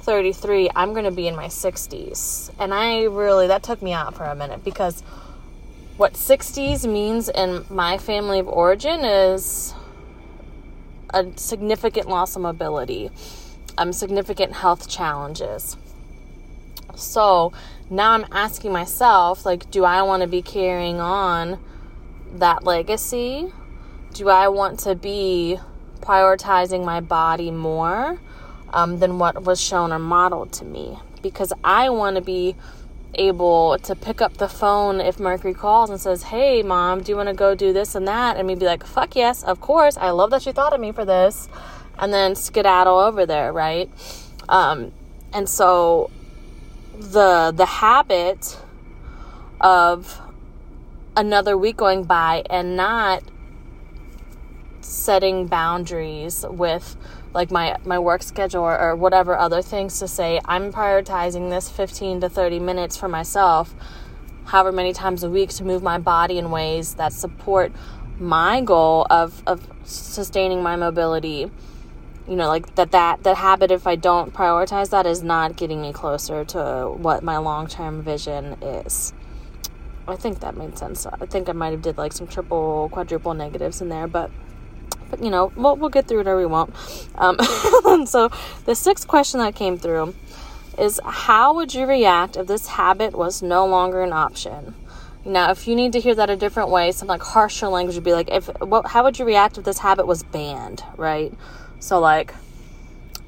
33, 0.00 0.70
I'm 0.74 0.92
going 0.92 1.04
to 1.04 1.10
be 1.10 1.28
in 1.28 1.36
my 1.36 1.46
60s. 1.46 2.50
And 2.58 2.72
I 2.72 3.02
really, 3.02 3.48
that 3.48 3.62
took 3.62 3.82
me 3.82 3.92
out 3.92 4.14
for 4.14 4.24
a 4.24 4.34
minute 4.34 4.64
because 4.64 5.02
what 5.98 6.14
60s 6.14 6.90
means 6.90 7.28
in 7.28 7.66
my 7.68 7.98
family 7.98 8.38
of 8.38 8.48
origin 8.48 9.00
is 9.00 9.74
a 11.12 11.26
significant 11.36 12.08
loss 12.08 12.36
of 12.36 12.42
mobility, 12.42 13.10
um, 13.78 13.92
significant 13.92 14.52
health 14.54 14.88
challenges. 14.88 15.76
So 16.96 17.52
now 17.88 18.12
I'm 18.12 18.26
asking 18.32 18.72
myself, 18.72 19.46
like, 19.46 19.70
do 19.70 19.84
I 19.84 20.02
want 20.02 20.22
to 20.22 20.28
be 20.28 20.42
carrying 20.42 21.00
on 21.00 21.58
that 22.34 22.64
legacy? 22.64 23.52
Do 24.14 24.28
I 24.28 24.48
want 24.48 24.80
to 24.80 24.94
be 24.94 25.58
prioritizing 26.00 26.84
my 26.84 27.00
body 27.00 27.50
more 27.50 28.18
um, 28.72 28.98
than 28.98 29.18
what 29.18 29.42
was 29.42 29.60
shown 29.60 29.92
or 29.92 29.98
modeled 29.98 30.52
to 30.54 30.64
me? 30.64 30.98
Because 31.22 31.52
I 31.62 31.90
want 31.90 32.16
to 32.16 32.22
be 32.22 32.56
able 33.14 33.78
to 33.78 33.94
pick 33.94 34.20
up 34.20 34.36
the 34.36 34.48
phone 34.48 35.00
if 35.00 35.18
Mercury 35.18 35.54
calls 35.54 35.90
and 35.90 36.00
says, 36.00 36.24
Hey, 36.24 36.62
mom, 36.62 37.02
do 37.02 37.12
you 37.12 37.16
want 37.16 37.28
to 37.28 37.34
go 37.34 37.54
do 37.54 37.72
this 37.72 37.94
and 37.94 38.06
that? 38.08 38.36
And 38.36 38.46
me 38.46 38.54
be 38.54 38.66
like, 38.66 38.84
Fuck 38.84 39.16
yes, 39.16 39.42
of 39.42 39.60
course. 39.60 39.96
I 39.96 40.10
love 40.10 40.30
that 40.30 40.46
you 40.46 40.52
thought 40.52 40.72
of 40.72 40.80
me 40.80 40.92
for 40.92 41.04
this. 41.04 41.48
And 41.98 42.12
then 42.12 42.34
skedaddle 42.34 42.98
over 42.98 43.26
there, 43.26 43.52
right? 43.52 43.90
Um, 44.48 44.92
and 45.32 45.48
so 45.48 46.10
the 46.98 47.52
the 47.54 47.66
habit 47.66 48.58
of 49.60 50.20
another 51.16 51.56
week 51.56 51.76
going 51.76 52.04
by 52.04 52.42
and 52.48 52.76
not 52.76 53.22
setting 54.80 55.46
boundaries 55.46 56.44
with 56.48 56.96
like 57.32 57.50
my 57.50 57.76
my 57.84 57.98
work 57.98 58.22
schedule 58.22 58.62
or, 58.62 58.78
or, 58.78 58.96
whatever 58.96 59.36
other 59.36 59.62
things 59.62 59.98
to 59.98 60.08
say 60.08 60.40
i'm 60.46 60.72
prioritizing 60.72 61.50
this 61.50 61.68
15 61.68 62.22
to 62.22 62.28
30 62.28 62.58
minutes 62.58 62.96
for 62.96 63.08
myself 63.08 63.74
however 64.46 64.72
many 64.72 64.92
times 64.92 65.22
a 65.22 65.30
week 65.30 65.50
to 65.50 65.64
move 65.64 65.82
my 65.82 65.98
body 65.98 66.38
in 66.38 66.50
ways 66.50 66.94
that 66.94 67.12
support 67.12 67.72
my 68.20 68.60
goal 68.60 69.06
of 69.08 69.42
of 69.46 69.66
sustaining 69.84 70.62
my 70.62 70.76
mobility. 70.76 71.50
You 72.28 72.36
know 72.36 72.48
like 72.48 72.74
that 72.76 72.92
that 72.92 73.22
that 73.24 73.36
habit 73.38 73.70
if 73.70 73.86
i 73.86 73.96
don't 73.96 74.32
prioritize 74.32 74.90
that 74.90 75.06
is 75.06 75.22
not 75.22 75.56
getting 75.56 75.80
me 75.80 75.92
closer 75.92 76.44
to 76.44 76.94
what 76.96 77.24
my 77.24 77.38
long-term 77.38 78.02
vision 78.02 78.56
is. 78.62 79.12
I 80.06 80.16
think 80.16 80.40
that 80.40 80.56
made 80.56 80.76
sense. 80.76 81.06
I 81.06 81.26
think 81.26 81.48
i 81.48 81.52
might 81.52 81.70
have 81.70 81.82
did 81.82 81.96
like 81.96 82.12
some 82.12 82.26
triple 82.26 82.88
quadruple 82.92 83.34
negatives 83.34 83.80
in 83.80 83.88
there 83.88 84.06
but 84.06 84.30
but 85.10 85.22
you 85.22 85.30
know, 85.30 85.52
we'll, 85.56 85.76
we'll 85.76 85.90
get 85.90 86.06
through 86.06 86.26
or 86.26 86.36
we 86.36 86.46
won't. 86.46 86.74
Um, 87.16 87.38
so, 88.06 88.30
the 88.64 88.74
sixth 88.74 89.08
question 89.08 89.40
that 89.40 89.54
came 89.54 89.76
through 89.76 90.14
is 90.78 91.00
how 91.04 91.54
would 91.54 91.74
you 91.74 91.86
react 91.86 92.36
if 92.36 92.46
this 92.46 92.68
habit 92.68 93.14
was 93.14 93.42
no 93.42 93.66
longer 93.66 94.02
an 94.02 94.12
option? 94.12 94.74
Now, 95.24 95.50
if 95.50 95.68
you 95.68 95.76
need 95.76 95.92
to 95.92 96.00
hear 96.00 96.14
that 96.14 96.30
a 96.30 96.36
different 96.36 96.70
way, 96.70 96.92
some 96.92 97.08
like 97.08 97.22
harsher 97.22 97.68
language 97.68 97.96
would 97.96 98.04
be 98.04 98.14
like, 98.14 98.30
if 98.30 98.46
what, 98.60 98.86
how 98.86 99.04
would 99.04 99.18
you 99.18 99.24
react 99.26 99.58
if 99.58 99.64
this 99.64 99.78
habit 99.78 100.06
was 100.06 100.22
banned, 100.22 100.82
right? 100.96 101.34
So, 101.78 102.00
like, 102.00 102.34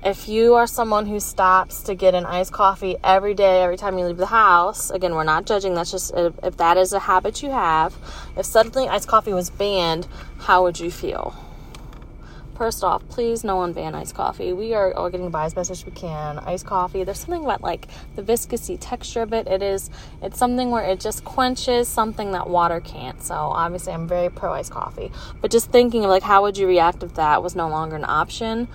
if 0.05 0.29
you 0.29 0.55
are 0.55 0.67
someone 0.67 1.07
who 1.07 1.21
stops 1.21 1.83
to 1.83 1.95
get 1.95 2.15
an 2.15 2.27
iced 2.27 2.53
coffee 2.53 2.97
every 3.05 3.35
day, 3.35 3.63
every 3.63 3.77
time 3.77 3.99
you 3.99 4.07
leave 4.07 4.17
the 4.17 4.27
house, 4.27 4.91
again, 4.91 5.15
we're 5.15 5.23
not 5.23 5.47
judging. 5.47 5.75
That's 5.75 5.91
just 5.91 6.13
if, 6.15 6.35
if 6.43 6.57
that 6.57 6.77
is 6.77 6.93
a 6.93 6.99
habit 6.99 7.43
you 7.43 7.51
have. 7.51 7.95
If 8.37 8.47
suddenly 8.47 8.89
iced 8.89 9.07
coffee 9.07 9.33
was 9.33 9.51
banned, 9.51 10.09
how 10.39 10.63
would 10.65 10.81
you 10.81 10.91
feel? 10.91 11.37
First 12.63 12.85
off, 12.85 13.03
please 13.09 13.43
no 13.43 13.57
one 13.57 13.73
ban 13.73 13.93
iced 13.97 14.15
coffee. 14.15 14.53
We 14.53 14.73
are 14.73 14.95
all 14.95 15.11
getting 15.11 15.31
by 15.31 15.47
as 15.47 15.53
best 15.53 15.69
as 15.73 15.85
we 15.85 15.91
can. 15.91 16.39
Iced 16.39 16.65
coffee, 16.65 17.03
there's 17.03 17.19
something 17.19 17.43
about 17.43 17.61
like 17.61 17.89
the 18.15 18.23
viscousy 18.23 18.79
texture 18.81 19.23
of 19.23 19.33
it. 19.33 19.49
It 19.49 19.63
is, 19.65 19.91
it's 20.23 20.39
something 20.39 20.71
where 20.71 20.85
it 20.85 21.01
just 21.01 21.25
quenches 21.25 21.89
something 21.89 22.31
that 22.31 22.49
water 22.49 22.79
can't. 22.79 23.21
So 23.21 23.35
obviously, 23.35 23.93
I'm 23.93 24.07
very 24.07 24.31
pro 24.31 24.53
iced 24.53 24.71
coffee. 24.71 25.11
But 25.41 25.51
just 25.51 25.73
thinking 25.73 26.05
of 26.05 26.11
like, 26.11 26.23
how 26.23 26.43
would 26.43 26.57
you 26.57 26.69
react 26.69 27.03
if 27.03 27.15
that 27.15 27.43
was 27.43 27.57
no 27.57 27.69
longer 27.69 27.97
an 27.97 28.05
option? 28.05 28.69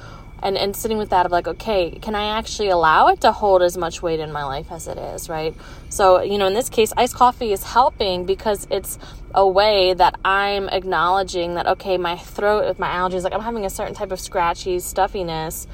And 0.44 0.58
and 0.58 0.76
sitting 0.76 0.98
with 0.98 1.10
that 1.10 1.26
of 1.26 1.32
like 1.32 1.48
okay 1.48 1.92
can 2.02 2.16
i 2.16 2.38
actually 2.38 2.70
allow 2.70 3.08
it 3.08 3.22
to 3.22 3.32
hold 3.32 3.62
as 3.62 3.78
much 3.78 4.02
weight 4.02 4.20
in 4.20 4.32
my 4.32 4.44
life 4.44 4.72
as 4.72 4.88
it 4.88 4.98
is 4.98 5.30
right? 5.30 5.56
So 5.90 6.22
you 6.22 6.38
know 6.38 6.48
in 6.48 6.54
this 6.54 6.70
case 6.70 6.94
iced 6.98 7.16
coffee 7.16 7.52
is 7.52 7.64
helping 7.64 8.26
because 8.26 8.68
it's 8.70 9.00
a 9.34 9.48
way 9.48 9.94
that 9.94 10.20
i'm 10.24 10.70
acknowledging 10.70 11.56
that 11.56 11.68
okay 11.68 11.98
my 11.98 12.18
throat 12.18 12.66
with 12.68 12.80
my 12.80 12.88
allergies 12.88 13.24
like 13.24 13.34
i'm 13.34 13.42
having 13.42 13.66
a 13.66 13.70
certain 13.70 13.94
type 13.94 14.12
of 14.12 14.20
scratchy 14.20 14.80
stuffiness 14.80 15.68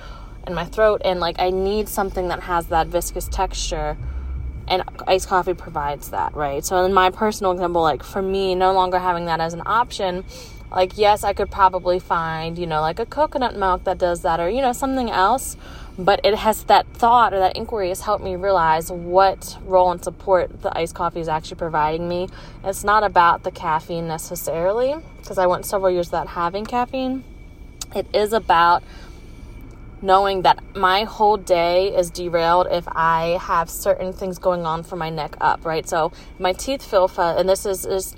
in 0.47 0.53
my 0.53 0.65
throat 0.65 1.01
and 1.05 1.19
like 1.19 1.39
i 1.39 1.49
need 1.49 1.87
something 1.87 2.27
that 2.27 2.41
has 2.41 2.67
that 2.67 2.87
viscous 2.87 3.27
texture 3.27 3.97
and 4.67 4.83
iced 5.07 5.27
coffee 5.27 5.53
provides 5.53 6.09
that 6.09 6.33
right? 6.35 6.63
So 6.63 6.85
in 6.85 6.93
my 6.93 7.09
personal 7.09 7.51
example 7.51 7.81
like 7.81 8.03
for 8.03 8.21
me 8.21 8.55
no 8.55 8.73
longer 8.73 8.99
having 8.99 9.25
that 9.25 9.39
as 9.39 9.53
an 9.53 9.61
option 9.65 10.23
like, 10.73 10.97
yes, 10.97 11.23
I 11.23 11.33
could 11.33 11.51
probably 11.51 11.99
find, 11.99 12.57
you 12.57 12.65
know, 12.65 12.81
like 12.81 12.99
a 12.99 13.05
coconut 13.05 13.55
milk 13.55 13.83
that 13.83 13.97
does 13.97 14.23
that 14.23 14.39
or, 14.39 14.49
you 14.49 14.61
know, 14.61 14.73
something 14.73 15.09
else. 15.09 15.55
But 15.97 16.21
it 16.23 16.33
has 16.33 16.63
that 16.63 16.87
thought 16.87 17.33
or 17.33 17.39
that 17.39 17.55
inquiry 17.55 17.89
has 17.89 18.01
helped 18.01 18.23
me 18.23 18.35
realize 18.35 18.91
what 18.91 19.57
role 19.63 19.91
and 19.91 20.03
support 20.03 20.63
the 20.63 20.75
iced 20.75 20.95
coffee 20.95 21.19
is 21.19 21.27
actually 21.27 21.57
providing 21.57 22.09
me. 22.09 22.29
It's 22.63 22.83
not 22.83 23.03
about 23.03 23.43
the 23.43 23.51
caffeine 23.51 24.07
necessarily, 24.07 24.95
because 25.19 25.37
I 25.37 25.45
went 25.45 25.67
several 25.67 25.91
years 25.91 26.07
without 26.07 26.29
having 26.29 26.65
caffeine. 26.65 27.23
It 27.95 28.07
is 28.11 28.33
about 28.33 28.81
knowing 30.01 30.41
that 30.41 30.61
my 30.75 31.03
whole 31.03 31.37
day 31.37 31.95
is 31.95 32.09
derailed 32.09 32.67
if 32.71 32.85
I 32.87 33.37
have 33.39 33.69
certain 33.69 34.11
things 34.11 34.39
going 34.39 34.65
on 34.65 34.81
for 34.81 34.95
my 34.95 35.11
neck 35.11 35.35
up, 35.39 35.63
right? 35.63 35.87
So 35.87 36.11
my 36.39 36.53
teeth 36.53 36.83
feel 36.83 37.07
fuzzy, 37.07 37.39
and 37.39 37.47
this 37.47 37.67
is, 37.67 37.85
is 37.85 38.15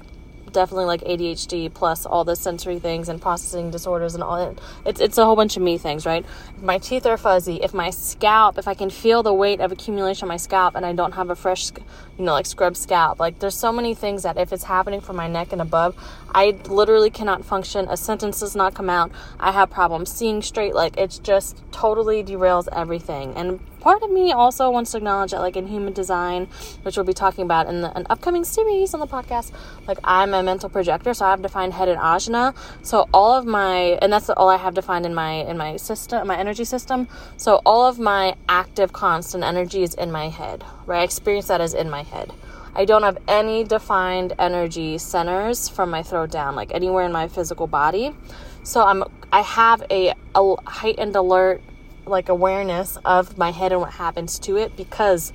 definitely 0.55 0.85
like 0.85 1.01
ADHD 1.01 1.71
plus 1.71 2.05
all 2.05 2.23
the 2.23 2.35
sensory 2.35 2.79
things 2.79 3.09
and 3.09 3.21
processing 3.21 3.69
disorders 3.69 4.15
and 4.15 4.23
all 4.23 4.37
that. 4.37 4.59
It's 4.85 4.99
it's 4.99 5.17
a 5.19 5.25
whole 5.25 5.35
bunch 5.35 5.57
of 5.57 5.61
me 5.61 5.77
things, 5.77 6.05
right? 6.05 6.25
If 6.57 6.63
my 6.63 6.79
teeth 6.79 7.05
are 7.05 7.17
fuzzy, 7.17 7.57
if 7.61 7.73
my 7.73 7.91
scalp, 7.91 8.57
if 8.57 8.67
I 8.67 8.73
can 8.73 8.89
feel 8.89 9.21
the 9.21 9.33
weight 9.33 9.59
of 9.59 9.71
accumulation 9.71 10.23
on 10.25 10.29
my 10.29 10.37
scalp 10.37 10.75
and 10.75 10.85
I 10.85 10.93
don't 10.93 11.11
have 11.11 11.29
a 11.29 11.35
fresh, 11.35 11.71
you 12.17 12.25
know, 12.25 12.31
like 12.31 12.47
scrub 12.47 12.75
scalp, 12.75 13.19
like 13.19 13.37
there's 13.39 13.55
so 13.55 13.71
many 13.71 13.93
things 13.93 14.23
that 14.23 14.37
if 14.37 14.51
it's 14.51 14.63
happening 14.63 15.01
from 15.01 15.17
my 15.17 15.27
neck 15.27 15.51
and 15.51 15.61
above, 15.61 15.95
I 16.33 16.57
literally 16.67 17.11
cannot 17.11 17.45
function. 17.45 17.87
A 17.89 17.97
sentence 17.97 18.39
does 18.39 18.55
not 18.55 18.73
come 18.73 18.89
out. 18.89 19.11
I 19.39 19.51
have 19.51 19.69
problems 19.69 20.11
seeing 20.11 20.41
straight. 20.41 20.73
Like 20.73 20.97
it's 20.97 21.19
just 21.19 21.61
totally 21.71 22.23
derails 22.23 22.67
everything. 22.71 23.35
And 23.35 23.59
part 23.85 24.01
of 24.01 24.09
me 24.09 24.31
also 24.31 24.71
wants 24.71 24.89
to 24.89 24.97
acknowledge 24.97 25.29
that, 25.29 25.41
like 25.41 25.55
in 25.55 25.67
human 25.67 25.93
design, 25.93 26.47
which 26.81 26.97
we'll 26.97 27.05
be 27.05 27.13
talking 27.13 27.43
about 27.43 27.67
in 27.67 27.81
the, 27.81 27.95
an 27.95 28.07
upcoming 28.09 28.43
series 28.43 28.95
on 28.95 28.99
the 28.99 29.05
podcast, 29.05 29.51
like 29.87 29.99
I'm 30.03 30.33
a 30.33 30.41
mental 30.41 30.69
projector, 30.69 31.13
so 31.13 31.23
I 31.23 31.29
have 31.29 31.43
defined 31.43 31.71
head 31.71 31.87
and 31.87 31.99
ajna. 31.99 32.55
So 32.81 33.07
all 33.13 33.37
of 33.37 33.45
my, 33.45 33.99
and 34.01 34.11
that's 34.11 34.27
all 34.31 34.49
I 34.49 34.57
have 34.57 34.73
defined 34.73 35.05
in 35.05 35.13
my 35.13 35.33
in 35.33 35.55
my 35.55 35.77
system, 35.77 36.25
my 36.25 36.35
energy 36.35 36.63
system. 36.63 37.07
So 37.37 37.61
all 37.63 37.85
of 37.85 37.99
my 37.99 38.35
active, 38.49 38.91
constant 38.91 39.43
energy 39.43 39.83
is 39.83 39.93
in 39.93 40.11
my 40.11 40.29
head, 40.29 40.63
right? 40.87 41.01
I 41.01 41.03
experience 41.03 41.47
that 41.49 41.61
as 41.61 41.75
in 41.75 41.87
my 41.87 42.01
head. 42.01 42.33
I 42.73 42.85
don't 42.85 43.03
have 43.03 43.19
any 43.27 43.63
defined 43.63 44.33
energy 44.39 44.97
centers 44.97 45.69
from 45.69 45.91
my 45.91 46.01
throat 46.01 46.31
down, 46.31 46.55
like 46.55 46.73
anywhere 46.73 47.05
in 47.05 47.11
my 47.11 47.27
physical 47.27 47.67
body. 47.67 48.15
So 48.63 48.81
I'm 48.81 49.03
I 49.31 49.41
have 49.41 49.83
a, 49.91 50.15
a 50.33 50.55
heightened 50.65 51.15
alert 51.15 51.61
like 52.05 52.29
awareness 52.29 52.97
of 53.05 53.37
my 53.37 53.51
head 53.51 53.71
and 53.71 53.81
what 53.81 53.93
happens 53.93 54.39
to 54.39 54.57
it 54.57 54.75
because 54.75 55.33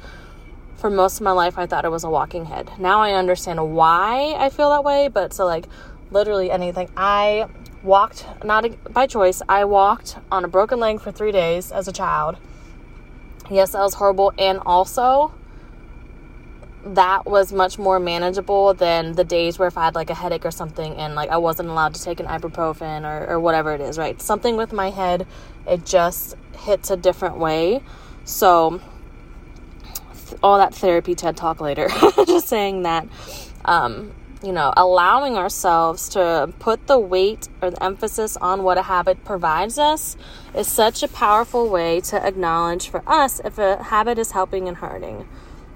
for 0.77 0.91
most 0.91 1.17
of 1.17 1.23
my 1.23 1.33
life 1.33 1.59
I 1.59 1.67
thought 1.67 1.85
it 1.85 1.91
was 1.91 2.05
a 2.05 2.11
walking 2.11 2.47
head. 2.47 2.71
Now 2.79 3.01
I 3.01 3.13
understand 3.13 3.75
why 3.75 4.35
I 4.39 4.49
feel 4.51 4.71
that 4.71 4.85
way, 4.85 5.09
but 5.09 5.33
so 5.33 5.45
like 5.45 5.67
literally 6.11 6.51
anything. 6.51 6.89
I 6.97 7.47
walked 7.83 8.27
not 8.45 8.93
by 8.93 9.07
choice. 9.07 9.43
I 9.49 9.65
walked 9.65 10.17
on 10.31 10.45
a 10.45 10.49
broken 10.49 10.79
leg 10.79 11.01
for 11.01 11.13
3 11.13 11.33
days 11.33 11.73
as 11.73 11.89
a 11.89 11.93
child. 11.93 12.37
Yes, 13.51 13.73
that 13.73 13.81
was 13.81 13.95
horrible 13.95 14.33
and 14.39 14.61
also 14.65 15.33
that 16.85 17.27
was 17.27 17.53
much 17.53 17.79
more 17.79 18.01
manageable 18.01 18.75
than 18.75 19.13
the 19.13 19.25
days 19.25 19.59
where 19.59 19.69
if 19.69 19.77
I 19.77 19.85
had 19.85 19.95
like 19.95 20.11
a 20.11 20.15
headache 20.15 20.47
or 20.47 20.51
something 20.51 20.95
and 20.95 21.15
like 21.15 21.31
I 21.31 21.37
wasn't 21.37 21.69
allowed 21.69 21.95
to 21.95 22.03
take 22.03 22.21
an 22.21 22.27
ibuprofen 22.27 23.05
or, 23.05 23.33
or 23.33 23.41
whatever 23.41 23.75
it 23.75 23.81
is, 23.81 23.99
right? 23.99 24.21
Something 24.21 24.57
with 24.57 24.73
my 24.73 24.91
head, 24.91 25.27
it 25.67 25.85
just 25.85 26.37
hits 26.57 26.91
a 26.91 26.97
different 26.97 27.39
way. 27.39 27.83
So 28.25 28.81
all 30.43 30.59
that 30.59 30.75
therapy 30.75 31.15
TED 31.15 31.37
talk 31.37 31.61
later. 31.61 31.89
Just 32.27 32.49
saying 32.49 32.83
that, 32.83 33.07
um, 33.65 34.13
you 34.43 34.53
know, 34.53 34.73
allowing 34.77 35.37
ourselves 35.37 36.09
to 36.11 36.53
put 36.59 36.87
the 36.87 36.99
weight 36.99 37.49
or 37.61 37.71
the 37.71 37.83
emphasis 37.83 38.37
on 38.37 38.63
what 38.63 38.79
a 38.79 38.83
habit 38.83 39.25
provides 39.25 39.79
us 39.79 40.17
is 40.55 40.67
such 40.67 41.03
a 41.03 41.09
powerful 41.09 41.69
way 41.69 42.01
to 42.01 42.25
acknowledge 42.25 42.89
for 42.89 43.03
us 43.07 43.41
if 43.45 43.59
a 43.59 43.83
habit 43.83 44.19
is 44.19 44.31
helping 44.33 44.67
and 44.69 44.79
hurting. 44.79 45.29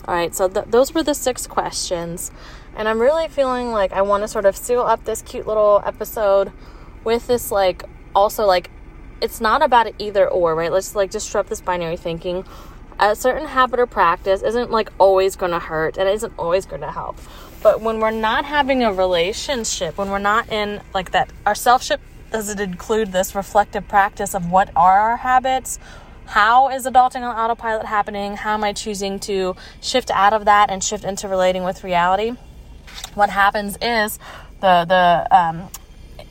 All 0.06 0.14
right, 0.14 0.34
so 0.34 0.48
th- 0.48 0.66
those 0.68 0.92
were 0.94 1.02
the 1.02 1.14
six 1.14 1.46
questions. 1.46 2.30
And 2.76 2.88
I'm 2.88 3.00
really 3.00 3.28
feeling 3.28 3.70
like 3.70 3.92
I 3.92 4.02
want 4.02 4.22
to 4.22 4.28
sort 4.28 4.44
of 4.44 4.56
seal 4.56 4.82
up 4.82 5.04
this 5.04 5.22
cute 5.22 5.46
little 5.46 5.82
episode 5.84 6.52
with 7.04 7.26
this, 7.26 7.50
like, 7.50 7.84
also, 8.14 8.46
like, 8.46 8.70
it's 9.20 9.40
not 9.40 9.62
about 9.62 9.86
it 9.86 9.94
either 9.98 10.28
or, 10.28 10.54
right? 10.54 10.72
Let's, 10.72 10.94
like, 10.94 11.10
disrupt 11.10 11.48
this 11.48 11.60
binary 11.60 11.96
thinking 11.96 12.44
a 12.98 13.16
certain 13.16 13.48
habit 13.48 13.80
or 13.80 13.86
practice 13.86 14.42
isn't 14.42 14.70
like 14.70 14.90
always 14.98 15.36
going 15.36 15.52
to 15.52 15.58
hurt 15.58 15.96
and 15.96 16.08
it 16.08 16.14
isn't 16.14 16.32
always 16.38 16.66
going 16.66 16.80
to 16.82 16.90
help. 16.90 17.18
But 17.62 17.80
when 17.80 17.98
we're 17.98 18.10
not 18.10 18.44
having 18.44 18.82
a 18.82 18.92
relationship, 18.92 19.98
when 19.98 20.10
we're 20.10 20.18
not 20.18 20.50
in 20.52 20.80
like 20.92 21.10
that, 21.12 21.30
our 21.46 21.54
selfship 21.54 22.00
does 22.30 22.48
it 22.48 22.60
include 22.60 23.12
this 23.12 23.34
reflective 23.34 23.86
practice 23.88 24.34
of 24.34 24.50
what 24.50 24.70
are 24.76 24.98
our 24.98 25.16
habits? 25.18 25.78
How 26.26 26.70
is 26.70 26.86
adulting 26.86 27.22
on 27.22 27.36
autopilot 27.36 27.86
happening? 27.86 28.36
How 28.36 28.54
am 28.54 28.64
I 28.64 28.72
choosing 28.72 29.20
to 29.20 29.56
shift 29.80 30.10
out 30.10 30.32
of 30.32 30.46
that 30.46 30.70
and 30.70 30.82
shift 30.82 31.04
into 31.04 31.28
relating 31.28 31.64
with 31.64 31.84
reality? 31.84 32.32
What 33.14 33.30
happens 33.30 33.76
is 33.80 34.18
the 34.60 34.84
the 34.88 35.26
um, 35.30 35.68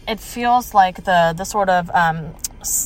it 0.08 0.20
feels 0.20 0.74
like 0.74 1.04
the 1.06 1.34
the 1.38 1.46
sort 1.46 1.70
of 1.70 1.90
um, 1.92 2.34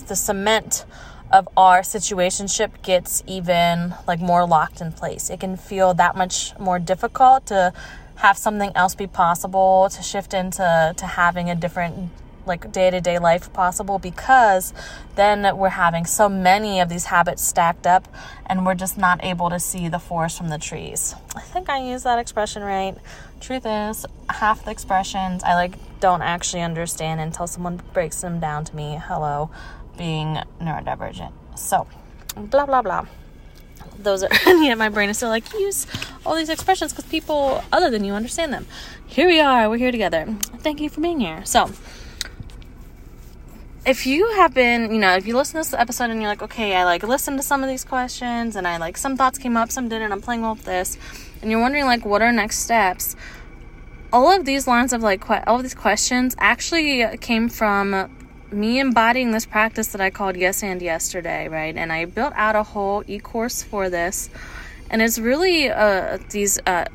the 0.07 0.15
cement 0.15 0.85
of 1.31 1.47
our 1.57 1.81
situationship 1.81 2.81
gets 2.83 3.23
even 3.27 3.93
like 4.07 4.19
more 4.19 4.45
locked 4.45 4.81
in 4.81 4.91
place. 4.91 5.29
It 5.29 5.39
can 5.39 5.57
feel 5.57 5.93
that 5.95 6.15
much 6.15 6.57
more 6.59 6.79
difficult 6.79 7.47
to 7.47 7.73
have 8.15 8.37
something 8.37 8.71
else 8.75 8.95
be 8.95 9.07
possible, 9.07 9.89
to 9.91 10.01
shift 10.01 10.33
into 10.33 10.93
to 10.95 11.05
having 11.05 11.49
a 11.49 11.55
different 11.55 12.09
like 12.47 12.71
day-to-day 12.71 13.19
life 13.19 13.51
possible 13.53 13.99
because 13.99 14.73
then 15.15 15.57
we're 15.57 15.69
having 15.69 16.05
so 16.05 16.29
many 16.29 16.79
of 16.79 16.89
these 16.89 17.05
habits 17.05 17.45
stacked 17.45 17.85
up 17.85 18.07
and 18.45 18.65
we're 18.65 18.75
just 18.75 18.97
not 18.97 19.23
able 19.23 19.49
to 19.49 19.59
see 19.59 19.87
the 19.87 19.99
forest 19.99 20.37
from 20.37 20.49
the 20.49 20.57
trees. 20.57 21.15
I 21.35 21.41
think 21.41 21.69
I 21.69 21.79
use 21.79 22.03
that 22.03 22.19
expression 22.19 22.63
right. 22.63 22.95
Truth 23.39 23.65
is, 23.65 24.05
half 24.29 24.65
the 24.65 24.71
expressions 24.71 25.43
I 25.43 25.53
like 25.55 25.75
don't 25.99 26.21
actually 26.21 26.61
understand 26.61 27.19
until 27.19 27.47
someone 27.47 27.81
breaks 27.93 28.21
them 28.21 28.39
down 28.39 28.65
to 28.65 28.75
me. 28.75 28.99
Hello 29.03 29.49
being 29.97 30.37
neurodivergent. 30.61 31.31
So, 31.55 31.87
blah, 32.35 32.65
blah, 32.65 32.81
blah. 32.81 33.07
Those 33.99 34.23
are, 34.23 34.29
yeah, 34.45 34.75
my 34.75 34.89
brain 34.89 35.09
is 35.09 35.17
still 35.17 35.29
like, 35.29 35.51
use 35.53 35.87
all 36.25 36.35
these 36.35 36.49
expressions 36.49 36.93
because 36.93 37.09
people 37.09 37.63
other 37.73 37.89
than 37.89 38.03
you 38.03 38.13
understand 38.13 38.53
them. 38.53 38.67
Here 39.07 39.27
we 39.27 39.39
are, 39.39 39.69
we're 39.69 39.77
here 39.77 39.91
together. 39.91 40.25
Thank 40.59 40.79
you 40.79 40.89
for 40.89 41.01
being 41.01 41.19
here. 41.19 41.43
So, 41.45 41.71
if 43.87 44.05
you 44.05 44.29
have 44.33 44.53
been, 44.53 44.93
you 44.93 44.99
know, 44.99 45.15
if 45.15 45.25
you 45.25 45.33
listen 45.37 45.53
to 45.53 45.57
this 45.59 45.73
episode 45.73 46.09
and 46.09 46.19
you're 46.19 46.29
like, 46.29 46.41
okay, 46.41 46.75
I 46.75 46.83
like 46.83 47.03
listened 47.03 47.39
to 47.39 47.43
some 47.43 47.63
of 47.63 47.69
these 47.69 47.85
questions 47.85 48.57
and 48.57 48.67
I 48.67 48.75
like 48.75 48.97
some 48.97 49.15
thoughts 49.15 49.37
came 49.37 49.55
up, 49.55 49.71
some 49.71 49.87
didn't, 49.87 50.11
I'm 50.11 50.21
playing 50.21 50.47
with 50.47 50.65
this, 50.65 50.97
and 51.41 51.49
you're 51.49 51.61
wondering 51.61 51.85
like, 51.85 52.05
what 52.05 52.21
are 52.21 52.33
next 52.33 52.59
steps? 52.59 53.15
All 54.11 54.29
of 54.29 54.43
these 54.43 54.67
lines 54.67 54.91
of 54.91 55.01
like, 55.01 55.25
que- 55.25 55.41
all 55.47 55.55
of 55.55 55.63
these 55.63 55.73
questions 55.73 56.35
actually 56.37 57.17
came 57.19 57.47
from 57.47 58.11
me 58.51 58.79
embodying 58.81 59.31
this 59.31 59.45
practice 59.45 59.87
that 59.87 60.01
I 60.01 60.09
called 60.09 60.35
Yes 60.35 60.63
and 60.63 60.81
yesterday, 60.81 61.47
right? 61.47 61.75
And 61.75 61.93
I 61.93 62.03
built 62.03 62.33
out 62.35 62.57
a 62.57 62.63
whole 62.63 63.05
e 63.07 63.19
course 63.19 63.63
for 63.63 63.89
this. 63.89 64.29
And 64.89 65.01
it's 65.01 65.17
really 65.17 65.69
uh, 65.69 66.17
these 66.29 66.59
uh, 66.65 66.85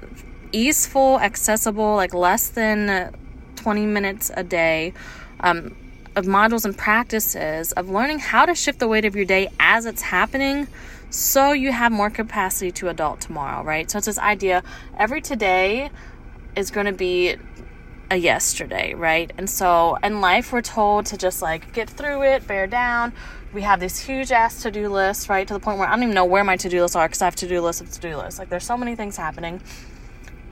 easeful, 0.53 1.19
accessible, 1.21 1.95
like 1.95 2.12
less 2.12 2.49
than 2.49 3.14
20 3.57 3.87
minutes 3.87 4.31
a 4.35 4.45
day 4.45 4.93
um, 5.40 5.75
of 6.14 6.27
modules 6.27 6.64
and 6.64 6.77
practices 6.77 7.72
of 7.72 7.88
learning 7.88 8.18
how 8.18 8.44
to 8.46 8.55
shift 8.55 8.79
the 8.79 8.88
weight 8.88 9.05
of 9.05 9.16
your 9.16 9.25
day 9.25 9.48
as 9.59 9.87
it's 9.87 10.03
happening 10.03 10.68
so 11.11 11.53
you 11.53 11.72
have 11.72 11.92
more 11.92 12.11
capacity 12.11 12.70
to 12.72 12.88
adult 12.88 13.20
tomorrow, 13.20 13.62
right? 13.62 13.90
So 13.90 13.98
it's 13.98 14.07
this 14.07 14.18
idea 14.18 14.62
every 14.96 15.20
today 15.20 15.90
is 16.57 16.70
going 16.70 16.87
to 16.87 16.92
be 16.92 17.37
a 18.11 18.16
yesterday, 18.16 18.94
right? 18.94 19.31
And 19.38 19.48
so 19.48 19.96
in 20.03 20.20
life, 20.20 20.53
we're 20.53 20.62
told 20.62 21.07
to 21.07 21.16
just 21.16 21.42
like 21.42 21.72
get 21.72 21.88
through 21.88 22.22
it, 22.25 22.46
bear 22.46 22.66
down. 22.66 23.12
We 23.53 23.62
have 23.62 23.81
this 23.81 23.98
huge 23.98 24.33
ass 24.33 24.62
to 24.62 24.70
do 24.70 24.88
list, 24.88 25.29
right? 25.29 25.46
To 25.46 25.55
the 25.55 25.61
point 25.61 25.79
where 25.79 25.88
I 25.88 25.92
don't 25.92 26.03
even 26.03 26.14
know 26.14 26.25
where 26.25 26.44
my 26.44 26.57
to 26.57 26.68
do 26.68 26.81
lists 26.81 26.96
are 26.96 27.09
because 27.09 27.22
I 27.22 27.27
have 27.27 27.37
to 27.37 27.48
do 27.48 27.61
lists 27.61 27.81
of 27.83 27.90
to 27.90 28.01
do 28.01 28.16
lists. 28.16 28.38
Like 28.38 28.48
there's 28.48 28.64
so 28.64 28.77
many 28.77 28.96
things 28.96 29.16
happening. 29.16 29.61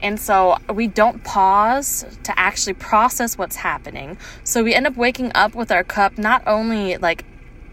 And 0.01 0.19
so 0.19 0.57
we 0.73 0.87
don't 0.87 1.23
pause 1.23 2.05
to 2.23 2.39
actually 2.39 2.73
process 2.73 3.37
what's 3.37 3.55
happening. 3.55 4.17
So 4.43 4.63
we 4.63 4.73
end 4.73 4.87
up 4.87 4.97
waking 4.97 5.31
up 5.35 5.53
with 5.55 5.71
our 5.71 5.83
cup 5.83 6.17
not 6.17 6.43
only 6.47 6.97
like 6.97 7.23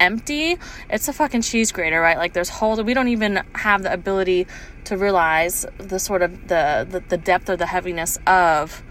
empty, 0.00 0.56
it's 0.90 1.08
a 1.08 1.12
fucking 1.12 1.42
cheese 1.42 1.72
grater, 1.72 2.00
right? 2.00 2.16
Like 2.16 2.32
there's 2.32 2.48
holes. 2.48 2.82
We 2.82 2.94
don't 2.94 3.08
even 3.08 3.42
have 3.54 3.82
the 3.82 3.92
ability 3.92 4.46
to 4.84 4.96
realize 4.96 5.66
the 5.78 5.98
sort 5.98 6.22
of 6.22 6.48
the, 6.48 6.86
the, 6.88 7.00
the 7.00 7.16
depth 7.16 7.48
or 7.48 7.56
the 7.56 7.66
heaviness 7.66 8.18
of 8.26 8.82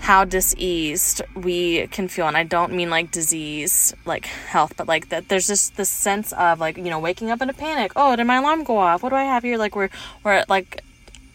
how 0.00 0.24
diseased 0.24 1.22
we 1.34 1.86
can 1.88 2.06
feel 2.06 2.28
and 2.28 2.36
i 2.36 2.44
don't 2.44 2.72
mean 2.72 2.90
like 2.90 3.10
disease 3.10 3.94
like 4.04 4.26
health 4.26 4.74
but 4.76 4.86
like 4.86 5.08
that 5.08 5.28
there's 5.28 5.46
just 5.46 5.76
this 5.76 5.88
sense 5.88 6.32
of 6.34 6.60
like 6.60 6.76
you 6.76 6.84
know 6.84 6.98
waking 7.00 7.30
up 7.30 7.40
in 7.40 7.48
a 7.48 7.52
panic 7.52 7.90
oh 7.96 8.14
did 8.14 8.24
my 8.24 8.36
alarm 8.36 8.62
go 8.62 8.76
off 8.76 9.02
what 9.02 9.08
do 9.08 9.16
i 9.16 9.24
have 9.24 9.42
here 9.42 9.56
like 9.56 9.74
we're 9.74 9.88
we're 10.22 10.44
like 10.48 10.84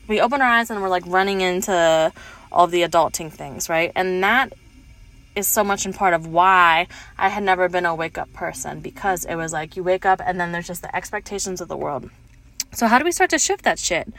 we 0.07 0.19
open 0.21 0.41
our 0.41 0.47
eyes 0.47 0.69
and 0.69 0.81
we're 0.81 0.89
like 0.89 1.05
running 1.05 1.41
into 1.41 2.11
all 2.51 2.67
the 2.67 2.81
adulting 2.83 3.31
things 3.31 3.69
right? 3.69 3.91
And 3.95 4.23
that 4.23 4.53
is 5.35 5.47
so 5.47 5.63
much 5.63 5.85
in 5.85 5.93
part 5.93 6.13
of 6.13 6.27
why 6.27 6.85
i 7.17 7.29
had 7.29 7.41
never 7.41 7.69
been 7.69 7.85
a 7.85 7.95
wake 7.95 8.17
up 8.17 8.31
person 8.33 8.81
because 8.81 9.23
it 9.23 9.35
was 9.35 9.53
like 9.53 9.77
you 9.77 9.83
wake 9.83 10.05
up 10.05 10.19
and 10.25 10.37
then 10.39 10.51
there's 10.51 10.67
just 10.67 10.81
the 10.81 10.93
expectations 10.93 11.61
of 11.61 11.67
the 11.67 11.77
world. 11.77 12.09
So 12.73 12.87
how 12.87 12.99
do 12.99 13.05
we 13.05 13.11
start 13.11 13.29
to 13.31 13.39
shift 13.39 13.63
that 13.63 13.79
shit 13.79 14.11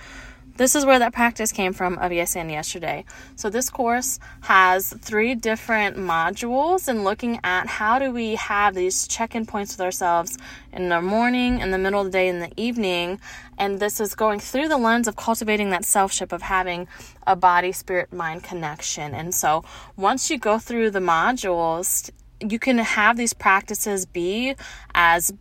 this 0.57 0.75
is 0.75 0.85
where 0.85 0.99
that 0.99 1.13
practice 1.13 1.53
came 1.53 1.73
from 1.73 1.99
of 1.99 2.13
yes 2.13 2.37
and 2.37 2.51
yesterday. 2.51 3.05
So 3.37 3.51
this 3.51 3.71
course 3.71 4.19
has 4.43 4.93
three 5.01 5.35
different 5.35 5.97
modules 5.97 6.89
and 6.89 7.05
looking 7.05 7.41
at 7.43 7.67
how 7.67 7.99
do 7.99 8.11
we 8.11 8.35
have 8.37 8.75
these 8.75 9.07
check-in 9.09 9.47
points 9.47 9.73
with 9.73 9.81
ourselves 9.81 10.39
in 10.73 10.89
the 10.89 11.01
morning, 11.01 11.61
in 11.61 11.71
the 11.71 11.79
middle 11.79 12.01
of 12.01 12.07
the 12.07 12.13
day, 12.13 12.29
in 12.29 12.41
the 12.41 12.53
evening. 12.57 13.21
And 13.59 13.81
this 13.81 14.01
is 14.01 14.15
going 14.15 14.41
through 14.41 14.69
the 14.69 14.79
lens 14.79 15.09
of 15.09 15.17
cultivating 15.17 15.71
that 15.71 15.85
selfship 15.85 16.33
of 16.33 16.43
having 16.43 16.89
a 17.27 17.37
body, 17.37 17.73
spirit, 17.73 18.13
mind 18.13 18.43
connection. 18.43 19.15
And 19.15 19.35
so 19.35 19.65
once 19.97 20.31
you 20.31 20.39
go 20.39 20.59
through 20.59 20.91
the 20.91 21.01
modules, 21.01 22.11
you 22.41 22.59
can 22.59 22.79
have 22.79 23.17
these 23.17 23.33
practices 23.33 24.05
be 24.05 24.55
as 24.95 25.33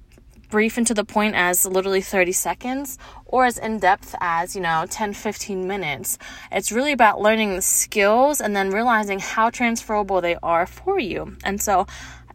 brief 0.52 0.78
and 0.78 0.86
to 0.86 0.94
the 0.94 1.04
point 1.04 1.34
as 1.34 1.66
literally 1.66 2.02
30 2.02 2.34
seconds 2.34 3.00
or 3.26 3.46
as 3.46 3.58
in 3.58 3.80
depth 3.80 4.14
as, 4.20 4.56
you 4.56 4.62
know, 4.62 4.86
10, 4.88 5.14
15 5.14 5.68
minutes. 5.68 6.20
It's 6.52 6.72
really 6.72 6.92
about 6.92 7.22
learning 7.22 7.56
the 7.56 7.62
skills 7.62 8.42
and 8.42 8.56
then 8.56 8.70
realizing 8.70 9.20
how 9.20 9.50
transferable 9.50 10.22
they 10.22 10.36
are 10.44 10.68
for 10.68 11.00
you. 11.00 11.38
And 11.44 11.60
so 11.60 11.88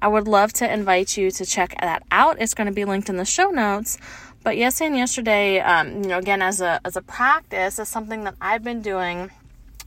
I 0.03 0.09
would 0.09 0.27
love 0.27 0.53
to 0.55 0.73
invite 0.73 1.17
you 1.17 1.31
to 1.31 1.47
check 1.47 1.77
that 1.81 2.03
out. 2.11 2.41
It's 2.41 2.55
going 2.55 2.67
to 2.67 2.73
be 2.73 2.85
linked 2.85 3.09
in 3.09 3.17
the 3.19 3.25
show 3.25 3.51
notes. 3.51 3.99
But 4.43 4.57
yes, 4.57 4.81
and 4.81 4.97
yesterday, 4.97 5.61
um, 5.61 6.03
you 6.03 6.09
know, 6.09 6.19
again, 6.19 6.41
as 6.41 6.61
a, 6.61 6.81
as 6.85 6.97
a 6.97 7.03
practice, 7.03 7.79
is 7.79 7.89
something 7.89 8.25
that 8.25 8.35
I've 8.41 8.65
been 8.65 8.81
doing 8.81 9.31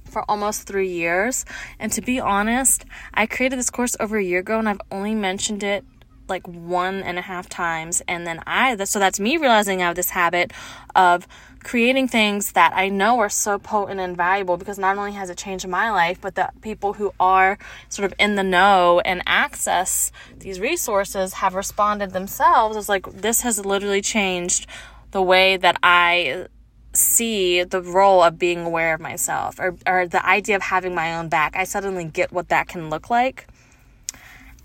for 0.06 0.24
almost 0.30 0.68
three 0.68 0.90
years. 0.92 1.46
And 1.80 1.92
to 1.94 2.02
be 2.02 2.20
honest, 2.20 2.86
I 3.14 3.26
created 3.26 3.58
this 3.58 3.70
course 3.70 3.96
over 4.00 4.18
a 4.18 4.24
year 4.24 4.40
ago 4.40 4.60
and 4.60 4.68
I've 4.68 4.82
only 4.92 5.16
mentioned 5.16 5.64
it 5.64 5.86
like 6.30 6.48
one 6.48 7.02
and 7.02 7.18
a 7.18 7.22
half 7.22 7.50
times. 7.50 8.02
And 8.08 8.26
then 8.26 8.42
I, 8.46 8.76
so 8.86 9.00
that's 9.00 9.20
me 9.20 9.38
realizing 9.38 9.82
I 9.82 9.88
have 9.88 9.96
this 9.96 10.12
habit 10.12 10.52
of 10.96 11.28
creating 11.64 12.08
things 12.08 12.54
that 12.54 12.72
I 12.74 12.90
know 12.90 13.20
are 13.20 13.30
so 13.30 13.60
potent 13.60 14.00
and 14.00 14.16
valuable 14.16 14.58
because 14.58 14.80
not 14.80 14.98
only 14.98 15.12
has 15.14 15.30
it 15.30 15.38
changed 15.38 15.68
my 15.68 15.92
life, 15.92 16.20
but 16.22 16.36
the 16.36 16.50
people 16.62 16.94
who 16.94 17.14
are 17.20 17.58
sort 17.90 18.06
of 18.06 18.14
in 18.18 18.36
the 18.36 18.44
know 18.44 19.02
and 19.02 19.22
access 19.26 20.12
these 20.38 20.60
resources 20.60 21.34
have 21.34 21.56
responded 21.56 22.12
themselves 22.12 22.78
as 22.78 22.88
like, 22.88 23.12
this 23.12 23.42
has 23.42 23.66
literally 23.66 24.02
changed 24.02 24.68
the 25.12 25.22
way 25.22 25.58
that 25.58 25.78
I 25.84 26.48
see 26.94 27.64
the 27.64 27.82
role 27.82 28.24
of 28.24 28.40
being 28.40 28.62
aware 28.62 28.94
of 28.94 29.00
myself 29.00 29.60
or, 29.60 29.76
or 29.86 30.08
the 30.08 30.26
idea 30.26 30.56
of 30.56 30.62
having 30.62 30.96
my 30.96 31.16
own 31.16 31.30
back. 31.30 31.56
I 31.56 31.64
suddenly 31.64 32.06
get 32.06 32.32
what 32.32 32.50
that 32.50 32.68
can 32.68 32.90
look 32.90 33.10
like. 33.10 33.48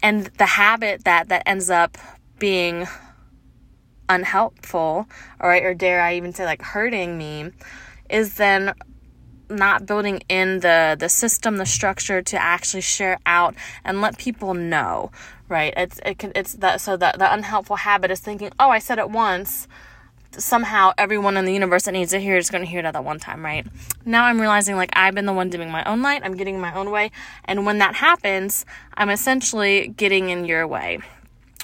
And 0.04 0.26
the 0.36 0.44
habit 0.44 1.04
that 1.04 1.30
that 1.30 1.44
ends 1.46 1.70
up 1.70 1.96
being 2.38 2.86
unhelpful, 4.06 5.08
or, 5.40 5.54
or 5.56 5.72
dare 5.72 6.02
I 6.02 6.16
even 6.16 6.34
say 6.34 6.44
like 6.44 6.60
hurting 6.60 7.16
me, 7.16 7.50
is 8.10 8.34
then 8.34 8.74
not 9.48 9.86
building 9.86 10.20
in 10.28 10.60
the 10.60 10.94
the 10.98 11.08
system, 11.08 11.56
the 11.56 11.64
structure 11.64 12.20
to 12.20 12.36
actually 12.36 12.82
share 12.82 13.18
out 13.24 13.54
and 13.82 14.02
let 14.02 14.18
people 14.18 14.52
know, 14.52 15.10
right? 15.48 15.72
It's 15.74 15.98
it 16.04 16.18
can 16.18 16.32
it's 16.34 16.52
that 16.56 16.82
so 16.82 16.98
that 16.98 17.18
the 17.18 17.32
unhelpful 17.32 17.76
habit 17.76 18.10
is 18.10 18.20
thinking, 18.20 18.50
oh, 18.60 18.68
I 18.68 18.80
said 18.80 18.98
it 18.98 19.08
once. 19.08 19.66
Somehow, 20.42 20.92
everyone 20.98 21.36
in 21.36 21.44
the 21.44 21.52
universe 21.52 21.84
that 21.84 21.92
needs 21.92 22.10
to 22.12 22.20
hear 22.20 22.36
is 22.36 22.50
going 22.50 22.62
to 22.62 22.70
hear 22.70 22.80
it 22.80 22.84
at 22.84 22.92
that 22.92 23.04
one 23.04 23.18
time, 23.18 23.44
right? 23.44 23.66
Now 24.04 24.24
I'm 24.24 24.40
realizing 24.40 24.76
like 24.76 24.90
I've 24.94 25.14
been 25.14 25.26
the 25.26 25.32
one 25.32 25.50
dimming 25.50 25.70
my 25.70 25.84
own 25.84 26.02
light, 26.02 26.22
I'm 26.24 26.36
getting 26.36 26.60
my 26.60 26.74
own 26.74 26.90
way, 26.90 27.10
and 27.44 27.66
when 27.66 27.78
that 27.78 27.94
happens, 27.96 28.64
I'm 28.94 29.10
essentially 29.10 29.88
getting 29.88 30.30
in 30.30 30.44
your 30.44 30.66
way 30.66 30.98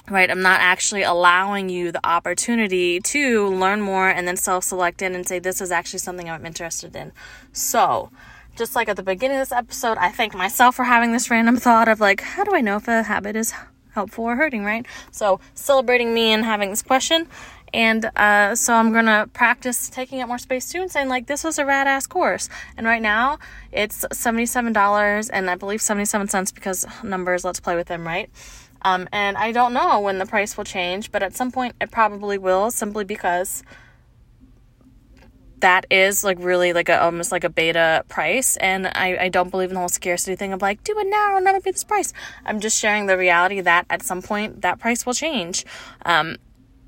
right? 0.09 0.29
I'm 0.29 0.41
not 0.41 0.59
actually 0.61 1.03
allowing 1.03 1.69
you 1.69 1.91
the 1.91 2.05
opportunity 2.05 2.99
to 2.99 3.47
learn 3.47 3.81
more 3.81 4.09
and 4.09 4.27
then 4.27 4.35
self 4.35 4.63
select 4.63 5.01
in 5.01 5.15
and 5.15 5.27
say, 5.27 5.39
this 5.39 5.61
is 5.61 5.71
actually 5.71 5.99
something 5.99 6.29
I'm 6.29 6.45
interested 6.45 6.95
in. 6.95 7.11
So, 7.53 8.11
just 8.57 8.75
like 8.75 8.89
at 8.89 8.97
the 8.97 9.03
beginning 9.03 9.37
of 9.37 9.41
this 9.47 9.57
episode, 9.57 9.97
I 9.97 10.09
thank 10.09 10.35
myself 10.35 10.75
for 10.75 10.83
having 10.83 11.13
this 11.13 11.29
random 11.29 11.57
thought 11.57 11.87
of 11.87 11.99
like, 11.99 12.21
how 12.21 12.43
do 12.43 12.53
I 12.53 12.61
know 12.61 12.77
if 12.77 12.87
a 12.87 13.03
habit 13.03 13.35
is 13.35 13.53
helpful 13.93 14.25
or 14.25 14.35
hurting, 14.35 14.63
right? 14.63 14.85
So, 15.11 15.39
celebrating 15.53 16.13
me 16.13 16.31
and 16.31 16.43
having 16.43 16.69
this 16.69 16.81
question. 16.81 17.27
And 17.73 18.09
uh, 18.15 18.55
so 18.55 18.73
I'm 18.73 18.91
gonna 18.91 19.27
practice 19.33 19.89
taking 19.89 20.21
up 20.21 20.27
more 20.27 20.37
space 20.37 20.69
too 20.69 20.81
and 20.81 20.91
saying 20.91 21.09
like 21.09 21.27
this 21.27 21.43
was 21.43 21.57
a 21.57 21.65
rad 21.65 21.87
ass 21.87 22.07
course. 22.07 22.49
And 22.77 22.85
right 22.85 23.01
now 23.01 23.39
it's 23.71 24.05
seventy 24.11 24.45
seven 24.45 24.73
dollars 24.73 25.29
and 25.29 25.49
I 25.49 25.55
believe 25.55 25.81
seventy 25.81 26.05
seven 26.05 26.27
cents 26.27 26.51
because 26.51 26.85
numbers. 27.03 27.45
Let's 27.45 27.59
play 27.59 27.75
with 27.75 27.87
them, 27.87 28.05
right? 28.05 28.29
Um, 28.83 29.07
and 29.11 29.37
I 29.37 29.51
don't 29.51 29.73
know 29.73 29.99
when 29.99 30.17
the 30.17 30.25
price 30.25 30.57
will 30.57 30.63
change, 30.63 31.11
but 31.11 31.23
at 31.23 31.35
some 31.35 31.51
point 31.51 31.75
it 31.79 31.91
probably 31.91 32.37
will 32.37 32.71
simply 32.71 33.03
because 33.03 33.63
that 35.61 35.85
is 35.89 36.23
like 36.23 36.37
really 36.39 36.73
like 36.73 36.89
a 36.89 37.01
almost 37.01 37.31
like 37.31 37.43
a 37.43 37.49
beta 37.49 38.03
price 38.09 38.57
and 38.57 38.87
I, 38.87 39.17
I 39.21 39.29
don't 39.29 39.49
believe 39.49 39.69
in 39.69 39.75
the 39.75 39.79
whole 39.79 39.89
scarcity 39.89 40.35
thing 40.35 40.53
of 40.53 40.61
like 40.61 40.83
do 40.83 40.97
it 40.97 41.07
now 41.07 41.29
it'll 41.29 41.43
never 41.43 41.61
be 41.61 41.71
this 41.71 41.83
price 41.83 42.13
i'm 42.45 42.59
just 42.59 42.79
sharing 42.79 43.05
the 43.05 43.17
reality 43.17 43.61
that 43.61 43.85
at 43.89 44.01
some 44.03 44.21
point 44.21 44.63
that 44.63 44.79
price 44.79 45.05
will 45.05 45.13
change 45.13 45.65
um, 46.05 46.37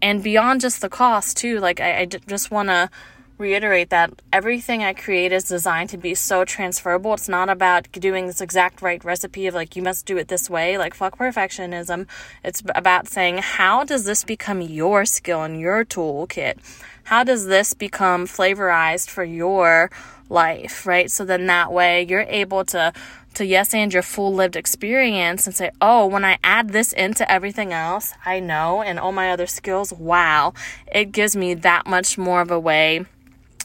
and 0.04 0.22
beyond 0.22 0.62
just 0.62 0.82
the 0.82 0.90
cost 0.90 1.38
too 1.38 1.60
like 1.60 1.80
i, 1.80 2.06
just 2.06 2.52
want 2.52 2.70
to 2.70 2.90
reiterate 3.38 3.90
that 3.90 4.22
everything 4.32 4.84
I 4.84 4.94
create 4.94 5.32
is 5.32 5.44
designed 5.46 5.90
to 5.90 5.98
be 5.98 6.14
so 6.16 6.46
transferable. 6.46 7.14
It's 7.14 7.28
not 7.28 7.50
about 7.50 7.92
doing 7.92 8.28
this 8.28 8.42
exact 8.42 8.82
right 8.82 9.04
recipe 9.04 9.48
of 9.48 9.56
like, 9.56 9.76
you 9.76 9.82
must 9.82 10.06
do 10.06 10.18
it 10.18 10.28
this 10.28 10.50
way, 10.50 10.78
like, 10.78 10.94
fuck 10.94 11.18
perfectionism. 11.18 12.08
It's 12.44 12.64
about 12.76 13.08
saying, 13.08 13.40
how 13.40 13.84
does 13.84 14.06
this 14.06 14.24
become 14.24 14.62
your 14.62 15.06
skill 15.06 15.44
and 15.44 15.60
your 15.60 15.84
toolkit? 15.84 16.58
How 17.06 17.24
does 17.24 17.48
this 17.48 17.74
become 17.74 18.26
flavorized 18.28 19.10
for 19.10 19.24
your 19.24 19.92
life, 20.30 20.86
right? 20.86 21.12
So 21.12 21.26
then 21.26 21.48
that 21.48 21.74
way 21.74 22.06
you're 22.08 22.22
able 22.22 22.64
to 22.66 22.94
to 23.36 23.46
yes 23.46 23.74
and 23.74 23.94
your 23.94 24.04
full 24.04 24.34
lived 24.34 24.56
experience 24.56 25.46
and 25.46 25.56
say, 25.56 25.72
oh, 25.82 26.06
when 26.06 26.24
I 26.24 26.38
add 26.44 26.70
this 26.70 26.94
into 26.94 27.30
everything 27.32 27.74
else 27.74 28.14
I 28.26 28.40
know 28.40 28.82
and 28.82 29.00
all 29.00 29.12
my 29.12 29.32
other 29.32 29.48
skills, 29.48 29.92
wow, 29.94 30.54
it 30.92 31.12
gives 31.12 31.36
me 31.36 31.54
that 31.56 31.88
much 31.88 32.18
more 32.18 32.42
of 32.42 32.52
a 32.52 32.60
way 32.60 33.06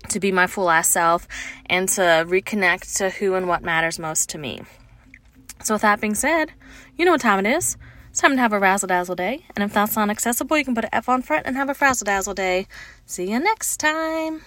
to 0.09 0.20
be 0.20 0.33
my 0.33 0.46
full 0.46 0.70
ass 0.70 0.88
self 0.88 1.28
and 1.66 1.88
to 1.90 2.00
reconnect 2.00 2.96
to 2.96 3.11
who 3.11 3.35
and 3.35 3.48
what 3.48 3.62
matters 3.62 3.98
most 3.98 4.28
to 4.31 4.38
me. 4.38 4.62
So, 5.62 5.74
with 5.74 5.83
that 5.83 6.00
being 6.00 6.14
said, 6.14 6.52
you 6.96 7.04
know 7.04 7.12
what 7.12 7.20
time 7.20 7.44
it 7.44 7.48
is. 7.48 7.76
It's 8.11 8.20
time 8.20 8.33
to 8.33 8.40
have 8.40 8.52
a 8.52 8.59
razzle 8.59 8.88
dazzle 8.88 9.16
day. 9.16 9.44
And 9.54 9.62
if 9.62 9.72
that's 9.72 9.96
not 9.96 10.09
accessible, 10.09 10.57
you 10.57 10.64
can 10.64 10.74
put 10.74 10.85
an 10.85 10.90
F 10.92 11.09
on 11.09 11.22
front 11.22 11.46
and 11.46 11.57
have 11.57 11.68
a 11.68 11.74
frazzle 11.74 12.04
dazzle 12.04 12.35
day. 12.35 12.66
See 13.07 13.31
you 13.31 13.38
next 13.38 13.78
time. 13.78 14.42